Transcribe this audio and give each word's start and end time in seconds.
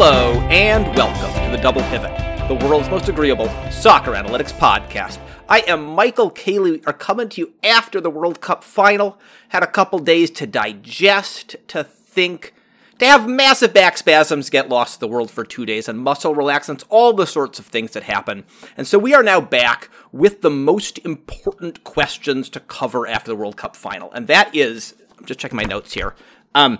Hello, 0.00 0.38
and 0.42 0.86
welcome 0.96 1.44
to 1.44 1.50
the 1.50 1.60
Double 1.60 1.82
Pivot, 1.90 2.16
the 2.46 2.54
world's 2.64 2.88
most 2.88 3.08
agreeable 3.08 3.48
soccer 3.68 4.12
analytics 4.12 4.56
podcast. 4.56 5.18
I 5.48 5.64
am 5.66 5.84
Michael 5.84 6.30
Caley. 6.30 6.70
We 6.70 6.84
are 6.84 6.92
coming 6.92 7.28
to 7.30 7.40
you 7.40 7.52
after 7.64 8.00
the 8.00 8.08
World 8.08 8.40
Cup 8.40 8.62
final. 8.62 9.18
Had 9.48 9.64
a 9.64 9.66
couple 9.66 9.98
days 9.98 10.30
to 10.30 10.46
digest, 10.46 11.56
to 11.66 11.82
think, 11.82 12.54
to 13.00 13.06
have 13.06 13.28
massive 13.28 13.74
back 13.74 13.98
spasms, 13.98 14.50
get 14.50 14.68
lost 14.68 14.94
to 14.94 15.00
the 15.00 15.08
world 15.08 15.32
for 15.32 15.42
two 15.42 15.66
days, 15.66 15.88
and 15.88 15.98
muscle 15.98 16.32
relaxants, 16.32 16.84
all 16.90 17.12
the 17.12 17.26
sorts 17.26 17.58
of 17.58 17.66
things 17.66 17.90
that 17.94 18.04
happen. 18.04 18.44
And 18.76 18.86
so 18.86 19.00
we 19.00 19.14
are 19.14 19.24
now 19.24 19.40
back 19.40 19.90
with 20.12 20.42
the 20.42 20.50
most 20.50 21.00
important 21.00 21.82
questions 21.82 22.48
to 22.50 22.60
cover 22.60 23.08
after 23.08 23.32
the 23.32 23.36
World 23.36 23.56
Cup 23.56 23.74
final. 23.74 24.12
And 24.12 24.28
that 24.28 24.54
is, 24.54 24.94
I'm 25.18 25.24
just 25.24 25.40
checking 25.40 25.56
my 25.56 25.64
notes 25.64 25.94
here. 25.94 26.14
Um, 26.54 26.78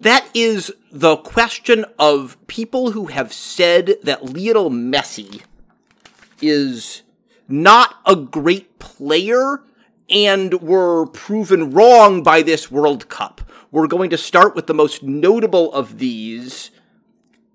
that 0.00 0.28
is 0.34 0.72
the 0.92 1.16
question 1.16 1.84
of 1.98 2.36
people 2.46 2.92
who 2.92 3.06
have 3.06 3.32
said 3.32 3.96
that 4.02 4.24
Lionel 4.24 4.70
Messi 4.70 5.42
is 6.40 7.02
not 7.48 7.96
a 8.04 8.16
great 8.16 8.78
player 8.78 9.62
and 10.08 10.60
were 10.60 11.06
proven 11.06 11.70
wrong 11.70 12.22
by 12.22 12.42
this 12.42 12.70
World 12.70 13.08
Cup. 13.08 13.40
We're 13.70 13.86
going 13.86 14.10
to 14.10 14.18
start 14.18 14.54
with 14.54 14.66
the 14.66 14.74
most 14.74 15.02
notable 15.02 15.72
of 15.72 15.98
these 15.98 16.70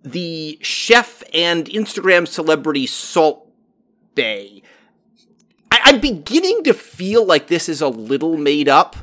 the 0.04 0.58
chef 0.62 1.22
and 1.32 1.66
Instagram 1.68 2.28
celebrity 2.28 2.88
Salt 2.88 3.48
Bae. 4.16 4.62
I- 5.72 5.82
I'm 5.84 6.00
beginning 6.00 6.64
to 6.64 6.74
feel 6.74 7.24
like 7.24 7.48
this 7.48 7.70
is 7.70 7.82
a 7.82 7.88
little 7.88 8.36
made 8.36 8.68
up. 8.68 8.96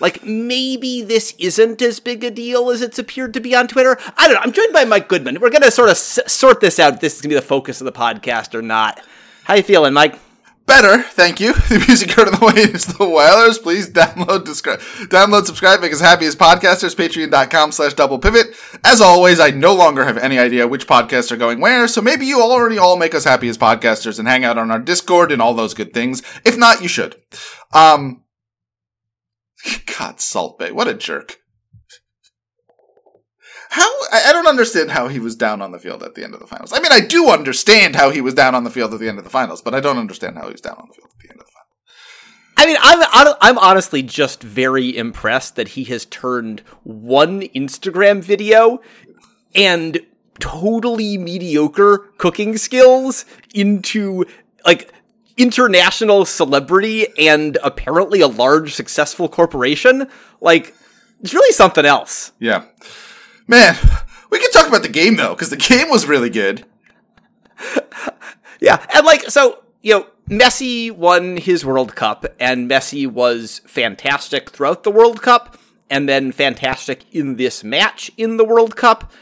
Like 0.00 0.24
maybe 0.24 1.02
this 1.02 1.34
isn't 1.38 1.82
as 1.82 2.00
big 2.00 2.24
a 2.24 2.30
deal 2.30 2.70
as 2.70 2.82
it's 2.82 2.98
appeared 2.98 3.34
to 3.34 3.40
be 3.40 3.54
on 3.54 3.68
Twitter. 3.68 3.98
I 4.16 4.26
don't 4.26 4.34
know. 4.34 4.40
I'm 4.42 4.52
joined 4.52 4.72
by 4.72 4.84
Mike 4.84 5.08
Goodman. 5.08 5.40
We're 5.40 5.50
gonna 5.50 5.70
sort 5.70 5.88
of 5.88 5.92
s- 5.96 6.18
sort 6.26 6.60
this 6.60 6.78
out. 6.78 6.94
If 6.94 7.00
this 7.00 7.16
is 7.16 7.20
gonna 7.22 7.30
be 7.30 7.36
the 7.36 7.42
focus 7.42 7.80
of 7.80 7.84
the 7.84 7.92
podcast 7.92 8.54
or 8.54 8.62
not. 8.62 9.00
How 9.44 9.54
you 9.54 9.62
feeling, 9.62 9.94
Mike? 9.94 10.18
Better, 10.66 11.02
thank 11.02 11.40
you. 11.40 11.54
The 11.70 11.82
music 11.88 12.10
heard 12.10 12.28
on 12.28 12.38
the 12.38 12.44
way 12.44 12.60
is 12.60 12.84
the 12.84 13.08
Whalers. 13.08 13.58
Please 13.58 13.88
download, 13.88 14.44
describe, 14.44 14.80
download, 15.08 15.46
subscribe, 15.46 15.80
make 15.80 15.94
us 15.94 16.00
happy 16.00 16.26
as 16.26 16.36
podcasters. 16.36 16.94
Patreon.com 16.94 17.72
slash 17.72 17.94
double 17.94 18.18
pivot. 18.18 18.48
As 18.84 19.00
always, 19.00 19.40
I 19.40 19.48
no 19.50 19.74
longer 19.74 20.04
have 20.04 20.18
any 20.18 20.38
idea 20.38 20.68
which 20.68 20.86
podcasts 20.86 21.32
are 21.32 21.38
going 21.38 21.60
where, 21.60 21.88
so 21.88 22.02
maybe 22.02 22.26
you 22.26 22.42
already 22.42 22.76
all 22.76 22.98
make 22.98 23.14
us 23.14 23.24
happy 23.24 23.48
as 23.48 23.56
podcasters 23.56 24.18
and 24.18 24.28
hang 24.28 24.44
out 24.44 24.58
on 24.58 24.70
our 24.70 24.78
Discord 24.78 25.32
and 25.32 25.40
all 25.40 25.54
those 25.54 25.72
good 25.72 25.94
things. 25.94 26.22
If 26.44 26.58
not, 26.58 26.82
you 26.82 26.88
should. 26.88 27.16
Um, 27.72 28.24
God, 29.98 30.20
Salt 30.20 30.58
Bae, 30.58 30.70
what 30.70 30.88
a 30.88 30.94
jerk. 30.94 31.38
How 33.70 33.90
I 34.10 34.32
don't 34.32 34.46
understand 34.46 34.92
how 34.92 35.08
he 35.08 35.18
was 35.18 35.36
down 35.36 35.60
on 35.60 35.72
the 35.72 35.78
field 35.78 36.02
at 36.02 36.14
the 36.14 36.24
end 36.24 36.32
of 36.32 36.40
the 36.40 36.46
finals. 36.46 36.72
I 36.72 36.80
mean, 36.80 36.92
I 36.92 37.00
do 37.00 37.28
understand 37.28 37.96
how 37.96 38.10
he 38.10 38.22
was 38.22 38.32
down 38.32 38.54
on 38.54 38.64
the 38.64 38.70
field 38.70 38.94
at 38.94 39.00
the 39.00 39.08
end 39.08 39.18
of 39.18 39.24
the 39.24 39.30
finals, 39.30 39.60
but 39.60 39.74
I 39.74 39.80
don't 39.80 39.98
understand 39.98 40.38
how 40.38 40.46
he 40.46 40.52
was 40.52 40.62
down 40.62 40.76
on 40.78 40.86
the 40.88 40.94
field 40.94 41.10
at 41.12 41.18
the 41.22 41.30
end 41.30 41.40
of 41.40 41.46
the 41.46 41.52
finals. 41.52 41.58
I 42.56 42.66
mean, 42.66 42.76
I'm 42.80 43.34
I'm 43.40 43.58
honestly 43.58 44.02
just 44.02 44.42
very 44.42 44.96
impressed 44.96 45.56
that 45.56 45.68
he 45.68 45.84
has 45.84 46.06
turned 46.06 46.60
one 46.82 47.42
Instagram 47.42 48.22
video 48.22 48.80
and 49.54 50.00
totally 50.40 51.18
mediocre 51.18 51.98
cooking 52.16 52.56
skills 52.56 53.26
into 53.52 54.24
like 54.64 54.92
international 55.38 56.24
celebrity 56.24 57.06
and 57.18 57.56
apparently 57.62 58.20
a 58.20 58.28
large 58.28 58.74
successful 58.74 59.28
corporation. 59.28 60.08
Like, 60.40 60.74
it's 61.20 61.32
really 61.32 61.52
something 61.52 61.86
else. 61.86 62.32
Yeah, 62.38 62.64
man, 63.46 63.76
we 64.30 64.38
can 64.38 64.50
talk 64.50 64.68
about 64.68 64.82
the 64.82 64.88
game 64.88 65.16
though, 65.16 65.34
because 65.34 65.50
the 65.50 65.56
game 65.68 65.88
was 65.88 66.06
really 66.06 66.30
good. 66.30 66.66
Yeah, 68.60 68.84
and 68.94 69.06
like 69.06 69.22
so, 69.30 69.62
you 69.82 69.94
know, 69.94 70.06
Messi 70.28 70.90
won 70.90 71.36
his 71.36 71.64
World 71.64 71.94
Cup, 71.94 72.26
and 72.40 72.68
Messi 72.68 73.06
was 73.06 73.60
fantastic 73.66 74.50
throughout 74.50 74.82
the 74.82 74.90
World 74.90 75.22
Cup, 75.22 75.56
and 75.88 76.08
then 76.08 76.32
fantastic 76.32 77.04
in 77.12 77.36
this 77.36 77.62
match 77.62 78.10
in 78.16 78.36
the 78.36 78.44
World 78.44 78.76
Cup, 78.76 79.12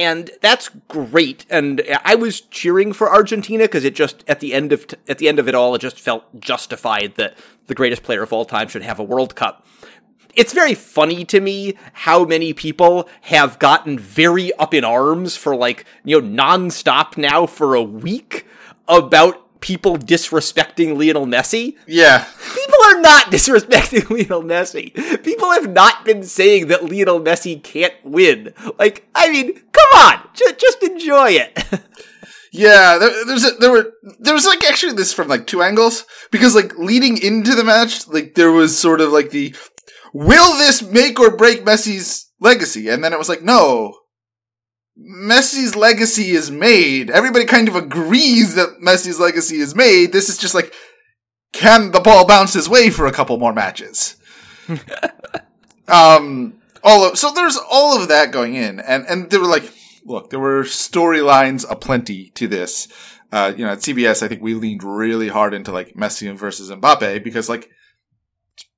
and 0.00 0.30
that's 0.40 0.70
great. 0.88 1.44
And 1.50 1.82
I 2.04 2.14
was 2.14 2.40
cheering 2.40 2.94
for 2.94 3.12
Argentina 3.12 3.64
because 3.64 3.84
it 3.84 3.94
just 3.94 4.24
at 4.26 4.40
the 4.40 4.54
end 4.54 4.72
of 4.72 4.86
at 5.06 5.18
the 5.18 5.28
end 5.28 5.38
of 5.38 5.46
it 5.46 5.54
all, 5.54 5.74
it 5.74 5.80
just 5.80 6.00
felt 6.00 6.40
justified 6.40 7.16
that 7.16 7.36
the 7.66 7.74
greatest 7.74 8.02
player 8.02 8.22
of 8.22 8.32
all 8.32 8.46
time 8.46 8.68
should 8.68 8.82
have 8.82 8.98
a 8.98 9.04
World 9.04 9.34
Cup 9.34 9.66
it's 10.36 10.52
very 10.52 10.74
funny 10.74 11.24
to 11.24 11.40
me 11.40 11.74
how 11.92 12.24
many 12.24 12.52
people 12.52 13.08
have 13.22 13.58
gotten 13.58 13.98
very 13.98 14.52
up 14.54 14.72
in 14.72 14.84
arms 14.84 15.36
for 15.36 15.56
like, 15.56 15.84
you 16.04 16.20
know, 16.20 16.26
nonstop 16.44 17.16
now 17.16 17.46
for 17.46 17.74
a 17.74 17.82
week 17.82 18.46
about 18.86 19.49
people 19.60 19.96
disrespecting 19.96 20.98
Lionel 20.98 21.26
Messi. 21.26 21.76
Yeah, 21.86 22.26
People 22.54 22.78
are 22.84 23.00
not 23.00 23.26
disrespecting 23.30 24.08
Lionel 24.10 24.42
Messi. 24.42 24.92
People 25.22 25.50
have 25.52 25.70
not 25.70 26.04
been 26.04 26.22
saying 26.22 26.68
that 26.68 26.84
Lionel 26.84 27.20
Messi 27.20 27.62
can't 27.62 27.94
win. 28.04 28.52
Like, 28.78 29.06
I 29.14 29.30
mean, 29.30 29.54
come 29.54 29.90
on, 29.96 30.28
ju- 30.34 30.52
just 30.56 30.82
enjoy 30.82 31.30
it. 31.32 31.58
yeah. 32.52 32.98
There, 32.98 33.24
there's 33.26 33.44
a, 33.44 33.52
there 33.52 33.70
were 33.70 33.92
there 34.18 34.34
was 34.34 34.46
like 34.46 34.64
actually 34.64 34.94
this 34.94 35.12
from 35.12 35.28
like 35.28 35.46
two 35.46 35.62
angles 35.62 36.04
because 36.30 36.54
like 36.54 36.76
leading 36.78 37.20
into 37.22 37.54
the 37.54 37.64
match, 37.64 38.08
like 38.08 38.34
there 38.34 38.52
was 38.52 38.78
sort 38.78 39.00
of 39.00 39.12
like 39.12 39.30
the 39.30 39.54
will 40.12 40.56
this 40.58 40.82
make 40.82 41.20
or 41.20 41.36
break 41.36 41.64
Messi's 41.64 42.30
legacy, 42.40 42.88
and 42.88 43.04
then 43.04 43.12
it 43.12 43.18
was 43.18 43.28
like 43.28 43.42
no. 43.42 43.96
Messi's 44.98 45.76
legacy 45.76 46.30
is 46.30 46.50
made. 46.50 47.10
Everybody 47.10 47.44
kind 47.44 47.68
of 47.68 47.76
agrees 47.76 48.54
that 48.54 48.80
Messi's 48.80 49.20
legacy 49.20 49.56
is 49.56 49.74
made. 49.74 50.12
This 50.12 50.28
is 50.28 50.38
just 50.38 50.54
like, 50.54 50.74
can 51.52 51.90
the 51.90 52.00
ball 52.00 52.26
bounce 52.26 52.52
his 52.52 52.68
way 52.68 52.90
for 52.90 53.06
a 53.06 53.12
couple 53.12 53.38
more 53.38 53.52
matches? 53.52 54.16
um, 55.88 56.54
all 56.82 57.04
of, 57.04 57.18
so 57.18 57.32
there's 57.32 57.58
all 57.70 58.00
of 58.00 58.08
that 58.08 58.32
going 58.32 58.54
in, 58.54 58.80
and 58.80 59.04
and 59.06 59.30
there 59.30 59.40
were 59.40 59.46
like, 59.46 59.72
look, 60.04 60.30
there 60.30 60.40
were 60.40 60.62
storylines 60.62 61.64
aplenty 61.68 62.30
to 62.30 62.46
this. 62.46 62.88
Uh, 63.32 63.52
you 63.56 63.64
know, 63.64 63.72
at 63.72 63.78
CBS, 63.78 64.22
I 64.22 64.28
think 64.28 64.42
we 64.42 64.54
leaned 64.54 64.82
really 64.82 65.28
hard 65.28 65.54
into 65.54 65.72
like 65.72 65.94
Messi 65.94 66.32
versus 66.34 66.70
Mbappe 66.70 67.22
because 67.22 67.48
like 67.48 67.70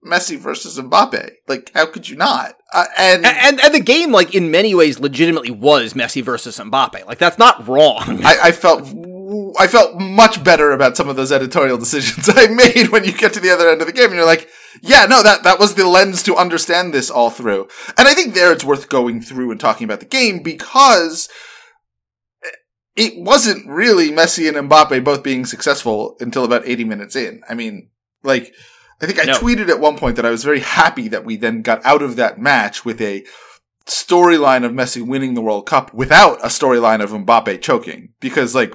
Messi 0.04 0.37
versus 0.37 0.78
Mbappe, 0.78 1.31
like 1.47 1.70
how 1.75 1.87
could 1.87 2.09
you 2.09 2.16
not? 2.16 2.56
Uh, 2.72 2.87
and 2.98 3.25
and 3.25 3.60
and 3.60 3.75
the 3.75 3.81
game, 3.81 4.10
like 4.10 4.34
in 4.34 4.50
many 4.50 4.75
ways, 4.75 4.98
legitimately 4.98 5.50
was 5.50 5.94
Messi 5.94 6.22
versus 6.22 6.59
Mbappe. 6.59 7.06
Like 7.06 7.19
that's 7.19 7.38
not 7.38 7.66
wrong. 7.69 8.03
I, 8.25 8.38
I 8.44 8.53
felt 8.53 8.82
I 9.59 9.66
felt 9.66 10.00
much 10.00 10.43
better 10.43 10.72
about 10.72 10.97
some 10.97 11.09
of 11.09 11.16
those 11.16 11.31
editorial 11.31 11.78
decisions 11.78 12.28
I 12.28 12.48
made 12.48 12.88
when 12.88 13.04
you 13.04 13.12
get 13.12 13.32
to 13.34 13.41
the 13.41 13.50
other 13.50 13.69
end 13.69 13.81
of 13.81 13.87
the 13.87 13.93
game 13.93 14.06
and 14.06 14.15
you're 14.15 14.26
like, 14.26 14.48
yeah, 14.82 15.06
no, 15.06 15.22
that 15.22 15.44
that 15.44 15.60
was 15.60 15.75
the 15.75 15.87
lens 15.87 16.22
to 16.25 16.37
understand 16.37 16.93
this 16.93 17.10
all 17.10 17.31
through. 17.31 17.69
And 17.97 18.09
I 18.09 18.14
think 18.14 18.34
there 18.34 18.53
it's 18.53 18.64
worth 18.64 18.88
going 18.88 19.20
through 19.20 19.53
and 19.53 19.60
talking 19.60 19.84
about 19.84 20.00
the 20.00 20.06
game 20.06 20.43
because 20.43 21.28
it 22.97 23.14
wasn't 23.16 23.66
really 23.66 24.10
Messi 24.10 24.49
and 24.49 24.69
Mbappe 24.69 25.04
both 25.04 25.22
being 25.22 25.47
successful 25.47 26.16
until 26.20 26.44
about 26.44 26.66
80 26.66 26.84
minutes 26.84 27.16
in. 27.16 27.43
I 27.49 27.54
mean, 27.54 27.91
like 28.22 28.53
I 29.03 29.07
think 29.07 29.21
I 29.21 29.25
No. 29.25 29.35
tweeted 29.35 29.69
at 29.69 29.81
one 29.81 29.97
point 29.99 30.17
that 30.17 30.25
I 30.25 30.31
was 30.31 30.45
very 30.45 30.61
happy 30.61 31.09
that 31.09 31.25
we 31.25 31.37
then 31.37 31.63
got 31.63 31.85
out 31.85 32.03
of 32.03 32.17
that 32.17 32.39
match 32.39 32.85
with 32.85 33.01
a 33.01 33.25
storyline 33.87 34.65
of 34.65 34.73
Messi 34.73 35.05
winning 35.05 35.35
the 35.35 35.41
World 35.43 35.67
Cup 35.67 35.93
without 35.93 36.38
a 36.41 36.47
storyline 36.49 37.03
of 37.03 37.11
Mbappe 37.11 37.61
choking 37.61 38.11
because 38.21 38.55
like 38.55 38.75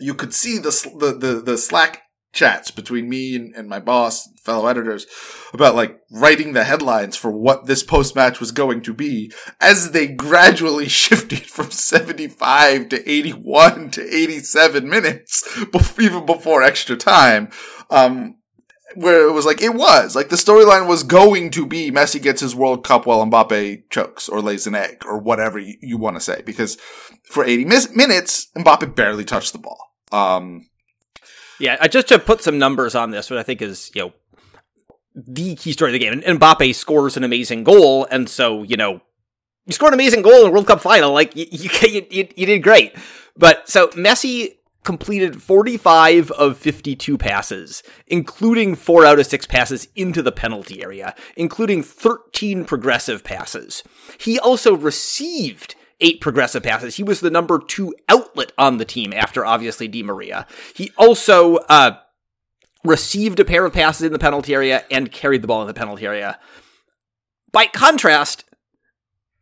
you 0.00 0.14
could 0.14 0.32
see 0.32 0.58
the 0.58 0.70
the 0.98 1.12
the, 1.12 1.40
the 1.40 1.58
Slack 1.58 2.02
chats 2.32 2.70
between 2.70 3.08
me 3.08 3.34
and, 3.34 3.54
and 3.54 3.68
my 3.68 3.80
boss, 3.80 4.28
fellow 4.42 4.66
editors, 4.66 5.06
about 5.52 5.74
like 5.74 5.98
writing 6.10 6.52
the 6.52 6.64
headlines 6.64 7.16
for 7.16 7.30
what 7.30 7.66
this 7.66 7.82
post 7.82 8.14
match 8.14 8.38
was 8.38 8.52
going 8.52 8.80
to 8.82 8.94
be 8.94 9.32
as 9.60 9.90
they 9.92 10.06
gradually 10.06 10.88
shifted 11.04 11.46
from 11.46 11.70
75 11.70 12.88
to 12.90 13.10
81 13.10 13.90
to 13.92 14.02
87 14.16 14.88
minutes, 14.88 15.42
bef- 15.72 16.02
even 16.02 16.24
before 16.26 16.62
extra 16.62 16.96
time. 16.96 17.50
Um, 17.90 18.36
where 18.94 19.28
it 19.28 19.32
was 19.32 19.44
like 19.44 19.60
it 19.60 19.74
was 19.74 20.16
like 20.16 20.28
the 20.28 20.36
storyline 20.36 20.88
was 20.88 21.02
going 21.02 21.50
to 21.50 21.66
be 21.66 21.90
Messi 21.90 22.20
gets 22.22 22.40
his 22.40 22.54
World 22.54 22.84
Cup 22.84 23.06
while 23.06 23.24
Mbappe 23.24 23.82
chokes 23.90 24.28
or 24.28 24.40
lays 24.40 24.66
an 24.66 24.74
egg 24.74 25.04
or 25.04 25.18
whatever 25.18 25.58
you, 25.58 25.74
you 25.80 25.98
want 25.98 26.16
to 26.16 26.20
say 26.20 26.42
because 26.44 26.76
for 27.24 27.44
80 27.44 27.64
mis- 27.66 27.94
minutes 27.94 28.48
Mbappe 28.56 28.94
barely 28.94 29.24
touched 29.24 29.52
the 29.52 29.58
ball. 29.58 29.78
Um, 30.12 30.68
Yeah, 31.60 31.76
uh, 31.80 31.88
just 31.88 32.08
to 32.08 32.18
put 32.18 32.42
some 32.42 32.58
numbers 32.58 32.94
on 32.94 33.10
this, 33.10 33.30
what 33.30 33.38
I 33.38 33.42
think 33.42 33.60
is, 33.60 33.90
you 33.94 34.02
know, 34.02 34.12
the 35.14 35.56
key 35.56 35.72
story 35.72 35.90
of 35.90 35.92
the 35.92 35.98
game. 35.98 36.22
And, 36.24 36.40
Mbappe 36.40 36.74
scores 36.74 37.16
an 37.16 37.24
amazing 37.24 37.64
goal, 37.64 38.06
and 38.10 38.28
so, 38.28 38.62
you 38.62 38.76
know, 38.76 39.00
you 39.66 39.72
scored 39.72 39.92
an 39.92 39.98
amazing 39.98 40.22
goal 40.22 40.42
in 40.42 40.48
a 40.48 40.50
World 40.50 40.66
Cup 40.66 40.80
final. 40.80 41.12
Like, 41.12 41.34
you, 41.34 41.46
you, 41.50 41.68
you, 42.10 42.28
you 42.36 42.46
did 42.46 42.62
great. 42.62 42.94
But, 43.36 43.68
so, 43.68 43.88
Messi 43.88 44.54
completed 44.88 45.42
45 45.42 46.30
of 46.30 46.56
52 46.56 47.18
passes, 47.18 47.82
including 48.06 48.74
4 48.74 49.04
out 49.04 49.18
of 49.18 49.26
6 49.26 49.46
passes 49.46 49.86
into 49.94 50.22
the 50.22 50.32
penalty 50.32 50.82
area, 50.82 51.14
including 51.36 51.82
13 51.82 52.64
progressive 52.64 53.22
passes. 53.22 53.84
He 54.16 54.38
also 54.38 54.74
received 54.74 55.74
eight 56.00 56.22
progressive 56.22 56.62
passes. 56.62 56.96
He 56.96 57.02
was 57.02 57.20
the 57.20 57.28
number 57.28 57.58
two 57.58 57.94
outlet 58.08 58.52
on 58.56 58.78
the 58.78 58.86
team 58.86 59.12
after 59.12 59.44
obviously 59.44 59.88
Di 59.88 60.02
Maria. 60.02 60.46
He 60.74 60.90
also 60.96 61.56
uh, 61.68 61.98
received 62.82 63.40
a 63.40 63.44
pair 63.44 63.66
of 63.66 63.74
passes 63.74 64.06
in 64.06 64.14
the 64.14 64.18
penalty 64.18 64.54
area 64.54 64.86
and 64.90 65.12
carried 65.12 65.42
the 65.42 65.48
ball 65.48 65.60
in 65.60 65.68
the 65.68 65.74
penalty 65.74 66.06
area. 66.06 66.38
By 67.52 67.66
contrast, 67.66 68.44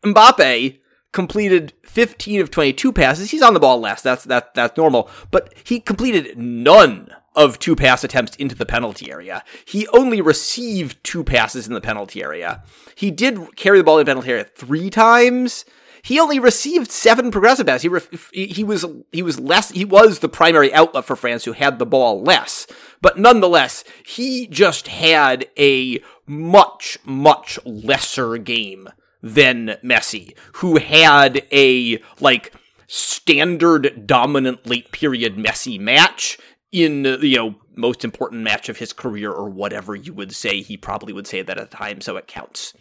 Mbappe 0.03 0.81
completed 1.17 1.73
15 1.85 2.43
of 2.43 2.51
22 2.51 2.93
passes. 2.93 3.31
He's 3.31 3.41
on 3.41 3.55
the 3.55 3.61
ball 3.61 3.81
less. 3.81 4.03
That's 4.03 4.25
that 4.25 4.53
that's 4.53 4.77
normal. 4.77 5.09
But 5.31 5.55
he 5.65 5.81
completed 5.81 6.37
none 6.37 7.11
of 7.35 7.59
two 7.59 7.75
pass 7.75 8.05
attempts 8.05 8.37
into 8.37 8.55
the 8.55 8.67
penalty 8.67 9.11
area. 9.11 9.43
He 9.65 9.89
only 9.89 10.21
received 10.21 11.03
two 11.03 11.25
passes 11.25 11.67
in 11.67 11.73
the 11.73 11.81
penalty 11.81 12.23
area. 12.23 12.63
He 12.95 13.11
did 13.11 13.57
carry 13.57 13.79
the 13.79 13.85
ball 13.85 13.99
in 13.99 14.05
the 14.05 14.11
penalty 14.11 14.31
area 14.31 14.45
three 14.45 14.91
times. 14.91 15.65
He 16.03 16.21
only 16.21 16.39
received 16.39 16.93
seven 16.93 17.31
progressive 17.31 17.67
passes. 17.67 17.83
He, 17.83 17.89
re- 17.89 18.47
he 18.47 18.63
was 18.63 18.85
he 19.11 19.23
was 19.23 19.41
less. 19.41 19.71
He 19.71 19.87
was 19.87 20.19
the 20.19 20.29
primary 20.29 20.73
outlet 20.75 21.07
for 21.07 21.17
France, 21.17 21.45
who 21.45 21.53
had 21.53 21.79
the 21.79 21.87
ball 21.87 22.23
less. 22.23 22.67
But 23.01 23.19
nonetheless, 23.19 23.85
he 24.05 24.49
just 24.49 24.89
had 24.89 25.47
a 25.59 26.03
much 26.27 26.99
much 27.07 27.59
lesser 27.65 28.37
game 28.37 28.91
than 29.23 29.77
Messi, 29.85 30.37
who 30.55 30.79
had 30.79 31.47
a 31.53 32.01
like 32.21 32.53
standard 32.87 34.07
dominant 34.07 34.67
late 34.67 34.93
period 34.93 35.37
Messi 35.37 35.79
match 35.79 36.39
in 36.73 37.05
you 37.21 37.37
know 37.37 37.55
most 37.75 38.05
important 38.05 38.43
match 38.43 38.69
of 38.69 38.79
his 38.79 38.93
career 38.93 39.31
or 39.31 39.49
whatever 39.49 39.95
you 39.95 40.13
would 40.13 40.35
say. 40.35 40.63
He 40.63 40.77
probably 40.77 41.13
would 41.13 41.27
say 41.27 41.43
that 41.43 41.59
at 41.59 41.71
the 41.71 41.77
time 41.77 42.01
so 42.01 42.17
it 42.17 42.27
counts. 42.27 42.75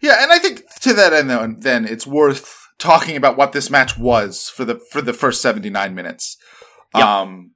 Yeah 0.00 0.22
and 0.22 0.32
i 0.32 0.38
think 0.38 0.64
to 0.80 0.92
that 0.94 1.12
end 1.12 1.30
though, 1.30 1.54
then 1.58 1.84
it's 1.86 2.06
worth 2.06 2.68
talking 2.78 3.16
about 3.16 3.36
what 3.36 3.52
this 3.52 3.70
match 3.70 3.96
was 3.96 4.48
for 4.48 4.64
the 4.64 4.80
for 4.90 5.00
the 5.00 5.12
first 5.12 5.42
79 5.42 5.94
minutes. 5.94 6.36
Yeah. 6.96 7.20
um 7.20 7.52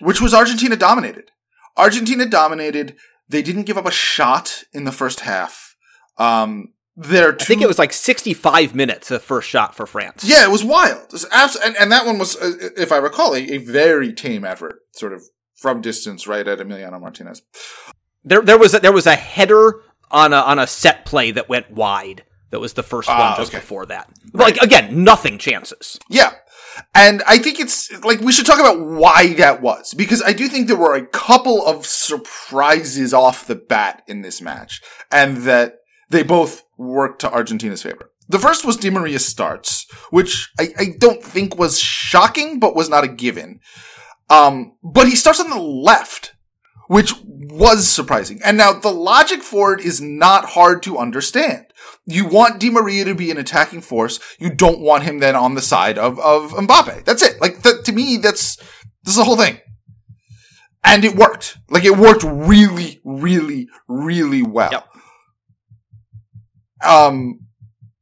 which 0.00 0.20
was 0.20 0.34
argentina 0.34 0.76
dominated. 0.76 1.30
Argentina 1.76 2.26
dominated. 2.26 2.96
They 3.28 3.42
didn't 3.42 3.64
give 3.64 3.78
up 3.78 3.86
a 3.86 3.90
shot 3.90 4.64
in 4.72 4.84
the 4.84 4.92
first 4.92 5.20
half. 5.20 5.76
Um 6.16 6.72
there, 7.00 7.32
I 7.32 7.44
think 7.44 7.62
it 7.62 7.68
was 7.68 7.78
like 7.78 7.92
65 7.92 8.74
minutes 8.74 9.08
the 9.08 9.20
first 9.20 9.48
shot 9.48 9.76
for 9.76 9.86
France. 9.86 10.24
Yeah, 10.24 10.44
it 10.44 10.50
was 10.50 10.64
wild. 10.64 11.04
It 11.04 11.12
was 11.12 11.26
abs- 11.30 11.56
and, 11.56 11.76
and 11.76 11.92
that 11.92 12.04
one 12.04 12.18
was, 12.18 12.34
uh, 12.36 12.70
if 12.76 12.90
I 12.90 12.96
recall, 12.96 13.34
a, 13.34 13.38
a, 13.38 13.58
very 13.58 14.12
tame 14.12 14.44
effort, 14.44 14.80
sort 14.90 15.12
of 15.12 15.22
from 15.54 15.80
distance, 15.80 16.26
right 16.26 16.46
at 16.46 16.58
Emiliano 16.58 17.00
Martinez. 17.00 17.42
There, 18.24 18.42
there 18.42 18.58
was 18.58 18.74
a, 18.74 18.80
there 18.80 18.92
was 18.92 19.06
a 19.06 19.14
header 19.14 19.80
on 20.10 20.32
a 20.32 20.38
on 20.38 20.58
a 20.58 20.66
set 20.66 21.04
play 21.04 21.30
that 21.30 21.48
went 21.48 21.70
wide. 21.70 22.24
That 22.50 22.60
was 22.60 22.72
the 22.72 22.82
first 22.82 23.08
one 23.08 23.18
ah, 23.18 23.36
just 23.36 23.52
okay. 23.52 23.60
before 23.60 23.86
that. 23.86 24.10
Right. 24.32 24.56
Like 24.56 24.62
again, 24.62 25.04
nothing 25.04 25.38
chances. 25.38 25.98
Yeah. 26.08 26.32
And 26.94 27.22
I 27.26 27.38
think 27.38 27.60
it's 27.60 27.92
like 28.04 28.20
we 28.20 28.32
should 28.32 28.46
talk 28.46 28.58
about 28.58 28.80
why 28.80 29.34
that 29.34 29.62
was 29.62 29.94
because 29.94 30.22
I 30.22 30.32
do 30.32 30.48
think 30.48 30.66
there 30.66 30.76
were 30.76 30.94
a 30.94 31.06
couple 31.06 31.64
of 31.64 31.86
surprises 31.86 33.14
off 33.14 33.46
the 33.46 33.54
bat 33.54 34.02
in 34.08 34.22
this 34.22 34.40
match 34.40 34.80
and 35.12 35.38
that 35.38 35.78
they 36.10 36.22
both 36.22 36.64
worked 36.76 37.20
to 37.20 37.32
Argentina's 37.32 37.82
favor. 37.82 38.10
The 38.28 38.38
first 38.38 38.64
was 38.64 38.76
Di 38.76 38.90
Maria's 38.90 39.26
starts, 39.26 39.86
which 40.10 40.50
I, 40.58 40.68
I 40.78 40.84
don't 40.98 41.22
think 41.22 41.58
was 41.58 41.78
shocking, 41.78 42.60
but 42.60 42.76
was 42.76 42.88
not 42.88 43.04
a 43.04 43.08
given. 43.08 43.60
Um, 44.28 44.76
but 44.82 45.08
he 45.08 45.16
starts 45.16 45.40
on 45.40 45.48
the 45.48 45.58
left, 45.58 46.34
which 46.88 47.14
was 47.24 47.88
surprising. 47.88 48.40
And 48.44 48.58
now 48.58 48.74
the 48.74 48.92
logic 48.92 49.42
for 49.42 49.72
it 49.72 49.80
is 49.80 50.00
not 50.00 50.50
hard 50.50 50.82
to 50.82 50.98
understand. 50.98 51.66
You 52.04 52.26
want 52.26 52.60
Di 52.60 52.68
Maria 52.68 53.06
to 53.06 53.14
be 53.14 53.30
an 53.30 53.38
attacking 53.38 53.80
force. 53.80 54.20
You 54.38 54.50
don't 54.50 54.80
want 54.80 55.04
him 55.04 55.20
then 55.20 55.36
on 55.36 55.54
the 55.54 55.62
side 55.62 55.98
of, 55.98 56.18
of 56.20 56.52
Mbappe. 56.52 57.04
That's 57.04 57.22
it. 57.22 57.40
Like, 57.40 57.62
that 57.62 57.84
to 57.86 57.92
me, 57.92 58.18
that's, 58.18 58.56
this 58.56 59.14
is 59.14 59.16
the 59.16 59.24
whole 59.24 59.36
thing. 59.36 59.58
And 60.84 61.04
it 61.04 61.16
worked. 61.16 61.58
Like, 61.70 61.84
it 61.84 61.96
worked 61.96 62.24
really, 62.24 63.00
really, 63.04 63.68
really 63.88 64.42
well. 64.42 64.70
Yep. 64.70 64.87
Um, 66.84 67.40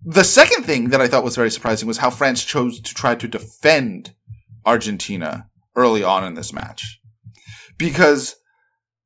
the 0.02 0.24
second 0.24 0.64
thing 0.64 0.90
that 0.90 1.00
I 1.00 1.08
thought 1.08 1.24
was 1.24 1.36
very 1.36 1.50
surprising 1.50 1.88
was 1.88 1.98
how 1.98 2.10
France 2.10 2.44
chose 2.44 2.80
to 2.80 2.94
try 2.94 3.14
to 3.14 3.28
defend 3.28 4.14
Argentina 4.64 5.48
early 5.74 6.02
on 6.02 6.24
in 6.24 6.34
this 6.34 6.52
match. 6.52 7.00
Because 7.78 8.36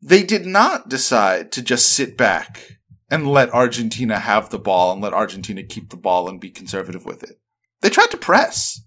they 0.02 0.22
did 0.22 0.46
not 0.46 0.88
decide 0.88 1.52
to 1.52 1.62
just 1.62 1.92
sit 1.92 2.16
back 2.16 2.78
and 3.10 3.26
let 3.26 3.52
Argentina 3.52 4.18
have 4.18 4.50
the 4.50 4.58
ball 4.58 4.92
and 4.92 5.02
let 5.02 5.12
Argentina 5.12 5.62
keep 5.62 5.90
the 5.90 5.96
ball 5.96 6.28
and 6.28 6.40
be 6.40 6.50
conservative 6.50 7.04
with 7.04 7.22
it. 7.22 7.40
They 7.80 7.90
tried 7.90 8.10
to 8.12 8.16
press. 8.16 8.80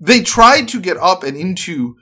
They 0.00 0.22
tried 0.22 0.68
to 0.68 0.80
get 0.80 0.96
up 0.96 1.22
and 1.22 1.36
into 1.36 1.96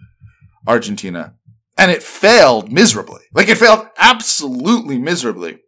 Argentina 0.66 1.34
and 1.76 1.90
it 1.90 2.02
failed 2.02 2.70
miserably. 2.70 3.22
Like 3.32 3.48
it 3.48 3.58
failed 3.58 3.86
absolutely 3.98 4.98
miserably 4.98 5.60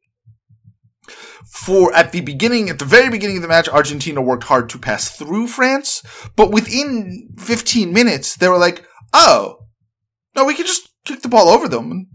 for 1.52 1.94
at 1.94 2.12
the 2.12 2.22
beginning, 2.22 2.70
at 2.70 2.78
the 2.78 2.86
very 2.86 3.10
beginning 3.10 3.36
of 3.36 3.42
the 3.42 3.48
match, 3.48 3.68
Argentina 3.68 4.22
worked 4.22 4.44
hard 4.44 4.70
to 4.70 4.78
pass 4.78 5.10
through 5.10 5.48
France, 5.48 6.02
but 6.34 6.50
within 6.50 7.28
15 7.38 7.92
minutes, 7.92 8.36
they 8.36 8.48
were 8.48 8.56
like, 8.56 8.86
oh, 9.12 9.66
no, 10.34 10.46
we 10.46 10.54
can 10.54 10.64
just 10.64 10.88
kick 11.04 11.20
the 11.20 11.28
ball 11.28 11.50
over 11.50 11.68
them 11.68 12.08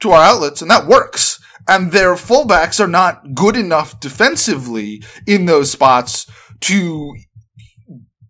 to 0.00 0.12
our 0.12 0.22
outlets, 0.22 0.62
and 0.62 0.70
that 0.70 0.86
works. 0.86 1.38
And 1.68 1.92
their 1.92 2.14
fullbacks 2.14 2.80
are 2.80 2.88
not 2.88 3.34
good 3.34 3.54
enough 3.54 4.00
defensively 4.00 5.02
in 5.26 5.44
those 5.44 5.70
spots 5.70 6.26
to 6.60 7.14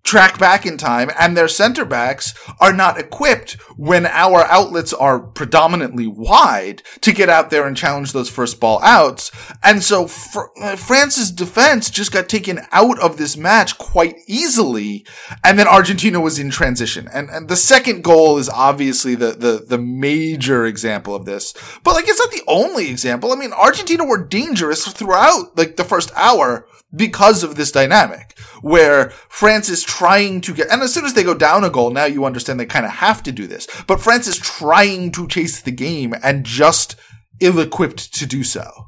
track 0.09 0.39
back 0.39 0.65
in 0.65 0.79
time 0.79 1.11
and 1.21 1.37
their 1.37 1.47
center 1.47 1.85
backs 1.85 2.33
are 2.61 2.73
not 2.73 2.99
equipped 2.99 3.53
when 3.77 4.07
our 4.07 4.45
outlets 4.47 4.95
are 4.95 5.21
predominantly 5.21 6.07
wide 6.07 6.83
to 7.03 7.13
get 7.13 7.29
out 7.29 7.51
there 7.51 7.67
and 7.67 7.77
challenge 7.77 8.13
those 8.13 8.31
first 8.31 8.59
ball 8.59 8.81
outs. 8.83 9.31
And 9.63 9.83
so 9.83 10.07
fr- 10.07 10.49
uh, 10.63 10.77
France's 10.77 11.31
defense 11.31 11.91
just 11.91 12.11
got 12.11 12.27
taken 12.27 12.61
out 12.73 12.99
of 13.01 13.19
this 13.19 13.37
match 13.37 13.77
quite 13.77 14.17
easily. 14.27 15.05
And 15.45 15.59
then 15.59 15.69
Argentina 15.69 16.21
was 16.21 16.39
in 16.39 16.49
transition. 16.49 17.07
And, 17.13 17.29
and 17.29 17.49
the 17.49 17.57
second 17.57 18.03
goal 18.03 18.39
is 18.39 18.49
obviously 18.49 19.15
the, 19.15 19.33
the, 19.33 19.67
the 19.69 19.79
major 19.79 20.65
example 20.65 21.15
of 21.15 21.27
this. 21.27 21.53
But 21.85 21.95
like, 21.95 22.09
it's 22.09 22.19
not 22.19 22.31
the 22.31 22.45
only 22.49 22.89
example. 22.91 23.31
I 23.31 23.37
mean, 23.37 23.53
Argentina 23.53 24.07
were 24.07 24.25
dangerous 24.25 24.89
throughout 24.89 25.59
like 25.59 25.77
the 25.77 25.85
first 25.85 26.11
hour 26.17 26.67
because 26.95 27.43
of 27.43 27.57
this 27.57 27.71
dynamic 27.71 28.39
where 28.63 29.11
France 29.29 29.69
is 29.69 29.83
trying 29.83 30.41
to 30.41 30.55
get, 30.55 30.71
and 30.71 30.83
as 30.83 30.93
soon 30.93 31.05
as 31.05 31.15
they 31.15 31.23
go 31.23 31.35
down 31.35 31.65
a 31.65 31.71
goal, 31.71 31.91
now 31.91 32.07
you 32.07 32.25
understand 32.25 32.59
they 32.59 32.67
kind 32.67 32.87
of 32.87 32.93
have 32.93 33.23
to 33.25 33.33
do 33.33 33.47
this, 33.47 33.67
but 33.87 34.01
France 34.01 34.27
is 34.27 34.39
trying 34.39 35.13
to 35.13 35.29
chase 35.29 35.61
the 35.61 35.71
game 35.71 36.15
and 36.23 36.45
just 36.45 36.97
ill-equipped 37.41 38.13
to 38.15 38.27
do 38.27 38.43
so. 38.43 38.87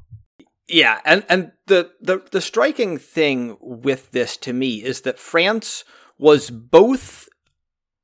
Yeah, 0.67 1.01
and, 1.05 1.25
and 1.29 1.53
the, 1.67 1.91
the, 2.01 2.23
the 2.31 2.41
striking 2.41 2.97
thing 2.97 3.57
with 3.61 4.13
this 4.13 4.37
to 4.39 4.53
me 4.53 4.83
is 4.83 5.03
that 5.03 5.19
France 5.19 5.85
was 6.19 6.51
both 6.51 7.29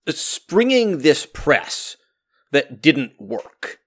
springing 0.08 0.98
this 0.98 1.26
press 1.26 1.96
that 2.52 2.82
didn't 2.82 3.12
work. 3.20 3.78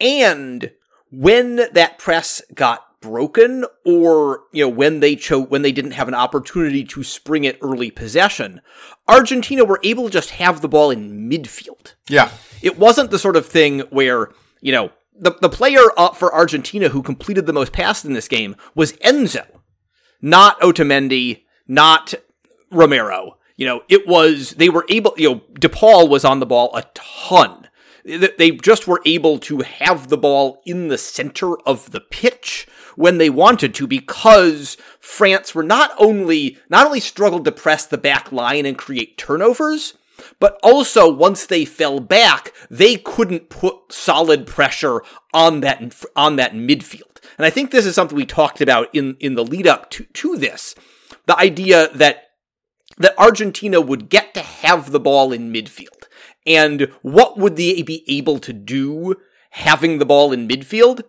And 0.00 0.72
when 1.10 1.56
that 1.72 1.98
press 1.98 2.42
got 2.54 2.85
broken 3.06 3.64
or, 3.84 4.42
you 4.52 4.64
know, 4.64 4.68
when 4.68 5.00
they 5.00 5.16
chose, 5.16 5.48
when 5.48 5.62
they 5.62 5.72
didn't 5.72 5.92
have 5.92 6.08
an 6.08 6.14
opportunity 6.14 6.84
to 6.84 7.02
spring 7.02 7.44
it 7.44 7.58
early 7.62 7.90
possession, 7.90 8.60
Argentina 9.08 9.64
were 9.64 9.80
able 9.82 10.04
to 10.04 10.10
just 10.10 10.30
have 10.30 10.60
the 10.60 10.68
ball 10.68 10.90
in 10.90 11.30
midfield. 11.30 11.94
Yeah. 12.08 12.30
It 12.62 12.78
wasn't 12.78 13.10
the 13.10 13.18
sort 13.18 13.36
of 13.36 13.46
thing 13.46 13.80
where, 13.90 14.30
you 14.60 14.72
know, 14.72 14.90
the, 15.18 15.36
the 15.40 15.48
player 15.48 15.84
up 15.96 16.16
for 16.16 16.34
Argentina 16.34 16.88
who 16.88 17.02
completed 17.02 17.46
the 17.46 17.52
most 17.52 17.72
passes 17.72 18.04
in 18.04 18.12
this 18.12 18.28
game 18.28 18.56
was 18.74 18.92
Enzo, 18.94 19.46
not 20.20 20.60
Otamendi, 20.60 21.44
not 21.66 22.14
Romero. 22.70 23.38
You 23.56 23.66
know, 23.66 23.82
it 23.88 24.06
was, 24.06 24.50
they 24.52 24.68
were 24.68 24.84
able, 24.88 25.14
you 25.16 25.30
know, 25.30 25.42
De 25.58 25.68
Paul 25.68 26.08
was 26.08 26.24
on 26.24 26.40
the 26.40 26.46
ball 26.46 26.74
a 26.76 26.84
ton 26.94 27.68
they 28.06 28.52
just 28.52 28.86
were 28.86 29.02
able 29.04 29.38
to 29.40 29.58
have 29.60 30.08
the 30.08 30.16
ball 30.16 30.62
in 30.64 30.88
the 30.88 30.98
center 30.98 31.58
of 31.62 31.90
the 31.90 32.00
pitch 32.00 32.66
when 32.94 33.18
they 33.18 33.28
wanted 33.28 33.74
to 33.74 33.86
because 33.86 34.76
France 35.00 35.54
were 35.54 35.64
not 35.64 35.92
only 35.98 36.56
not 36.68 36.86
only 36.86 37.00
struggled 37.00 37.44
to 37.44 37.52
press 37.52 37.84
the 37.84 37.98
back 37.98 38.30
line 38.30 38.64
and 38.64 38.78
create 38.78 39.18
turnovers 39.18 39.94
but 40.38 40.58
also 40.62 41.12
once 41.12 41.46
they 41.46 41.64
fell 41.64 41.98
back 41.98 42.52
they 42.70 42.96
couldn't 42.96 43.50
put 43.50 43.74
solid 43.90 44.46
pressure 44.46 45.02
on 45.34 45.60
that 45.60 45.94
on 46.14 46.36
that 46.36 46.52
midfield. 46.52 47.18
And 47.38 47.44
i 47.44 47.50
think 47.50 47.70
this 47.70 47.86
is 47.86 47.96
something 47.96 48.16
we 48.16 48.24
talked 48.24 48.60
about 48.60 48.88
in 48.94 49.16
in 49.18 49.34
the 49.34 49.44
lead 49.44 49.66
up 49.66 49.90
to 49.90 50.04
to 50.04 50.36
this. 50.36 50.76
The 51.26 51.36
idea 51.36 51.88
that 51.94 52.22
that 52.98 53.18
Argentina 53.18 53.80
would 53.80 54.08
get 54.08 54.32
to 54.34 54.40
have 54.40 54.92
the 54.92 55.00
ball 55.00 55.32
in 55.32 55.52
midfield 55.52 55.95
and 56.46 56.90
what 57.02 57.38
would 57.38 57.56
they 57.56 57.82
be 57.82 58.04
able 58.08 58.38
to 58.40 58.52
do 58.52 59.16
having 59.50 59.98
the 59.98 60.06
ball 60.06 60.32
in 60.32 60.48
midfield? 60.48 61.02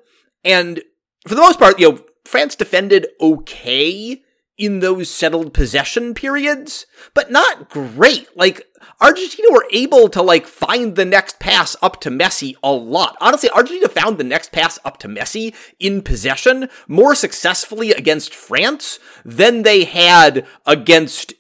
And 0.44 0.82
for 1.28 1.36
the 1.36 1.42
most 1.42 1.60
part, 1.60 1.80
you 1.80 1.92
know, 1.92 2.04
France 2.26 2.56
defended 2.56 3.08
okay 3.22 4.24
in 4.58 4.80
those 4.80 5.10
settled 5.10 5.54
possession 5.54 6.14
periods, 6.14 6.88
but 7.14 7.32
not 7.32 7.70
great. 7.70 8.28
Like 8.36 8.66
Argentina 9.00 9.50
were 9.52 9.68
able 9.72 10.10
to 10.10 10.22
like 10.22 10.48
find 10.48 10.96
the 10.96 11.06
next 11.06 11.40
pass 11.40 11.76
up 11.82 12.02
to 12.02 12.10
Messi 12.10 12.56
a 12.64 12.72
lot. 12.72 13.16
Honestly, 13.22 13.50
Argentina 13.52 13.88
found 13.88 14.18
the 14.18 14.24
next 14.24 14.52
pass 14.52 14.80
up 14.84 14.98
to 15.00 15.08
Messi 15.08 15.54
in 15.80 16.02
possession 16.02 16.70
more 16.88 17.14
successfully 17.14 17.92
against 17.92 18.34
France 18.34 19.00
than 19.24 19.62
they 19.62 19.84
had 19.84 20.46
against 20.66 21.34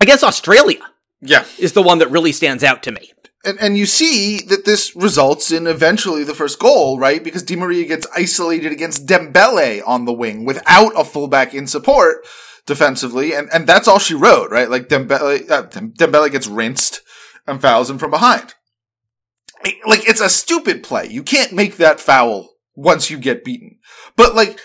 against 0.00 0.24
Australia. 0.24 0.80
Yeah. 1.20 1.44
Is 1.58 1.72
the 1.72 1.82
one 1.82 1.98
that 1.98 2.10
really 2.10 2.32
stands 2.32 2.64
out 2.64 2.82
to 2.84 2.92
me. 2.92 3.13
And, 3.44 3.58
and 3.60 3.76
you 3.76 3.86
see 3.86 4.40
that 4.48 4.64
this 4.64 4.94
results 4.96 5.52
in 5.52 5.66
eventually 5.66 6.24
the 6.24 6.34
first 6.34 6.58
goal, 6.58 6.98
right? 6.98 7.22
Because 7.22 7.42
Di 7.42 7.56
Maria 7.56 7.86
gets 7.86 8.06
isolated 8.16 8.72
against 8.72 9.06
Dembele 9.06 9.82
on 9.86 10.04
the 10.04 10.12
wing 10.12 10.44
without 10.44 10.92
a 10.98 11.04
fullback 11.04 11.54
in 11.54 11.66
support 11.66 12.24
defensively, 12.66 13.34
and, 13.34 13.48
and 13.52 13.66
that's 13.66 13.86
all 13.86 13.98
she 13.98 14.14
wrote, 14.14 14.50
right? 14.50 14.70
Like 14.70 14.88
Dembele, 14.88 15.50
uh, 15.50 15.64
Dembele 15.64 16.32
gets 16.32 16.46
rinsed 16.46 17.02
and 17.46 17.60
fouls 17.60 17.90
him 17.90 17.98
from 17.98 18.10
behind. 18.10 18.54
Like, 19.86 20.08
it's 20.08 20.20
a 20.20 20.28
stupid 20.28 20.82
play. 20.82 21.06
You 21.06 21.22
can't 21.22 21.52
make 21.52 21.76
that 21.76 22.00
foul 22.00 22.50
once 22.74 23.10
you 23.10 23.18
get 23.18 23.44
beaten. 23.44 23.78
But 24.16 24.34
like, 24.34 24.60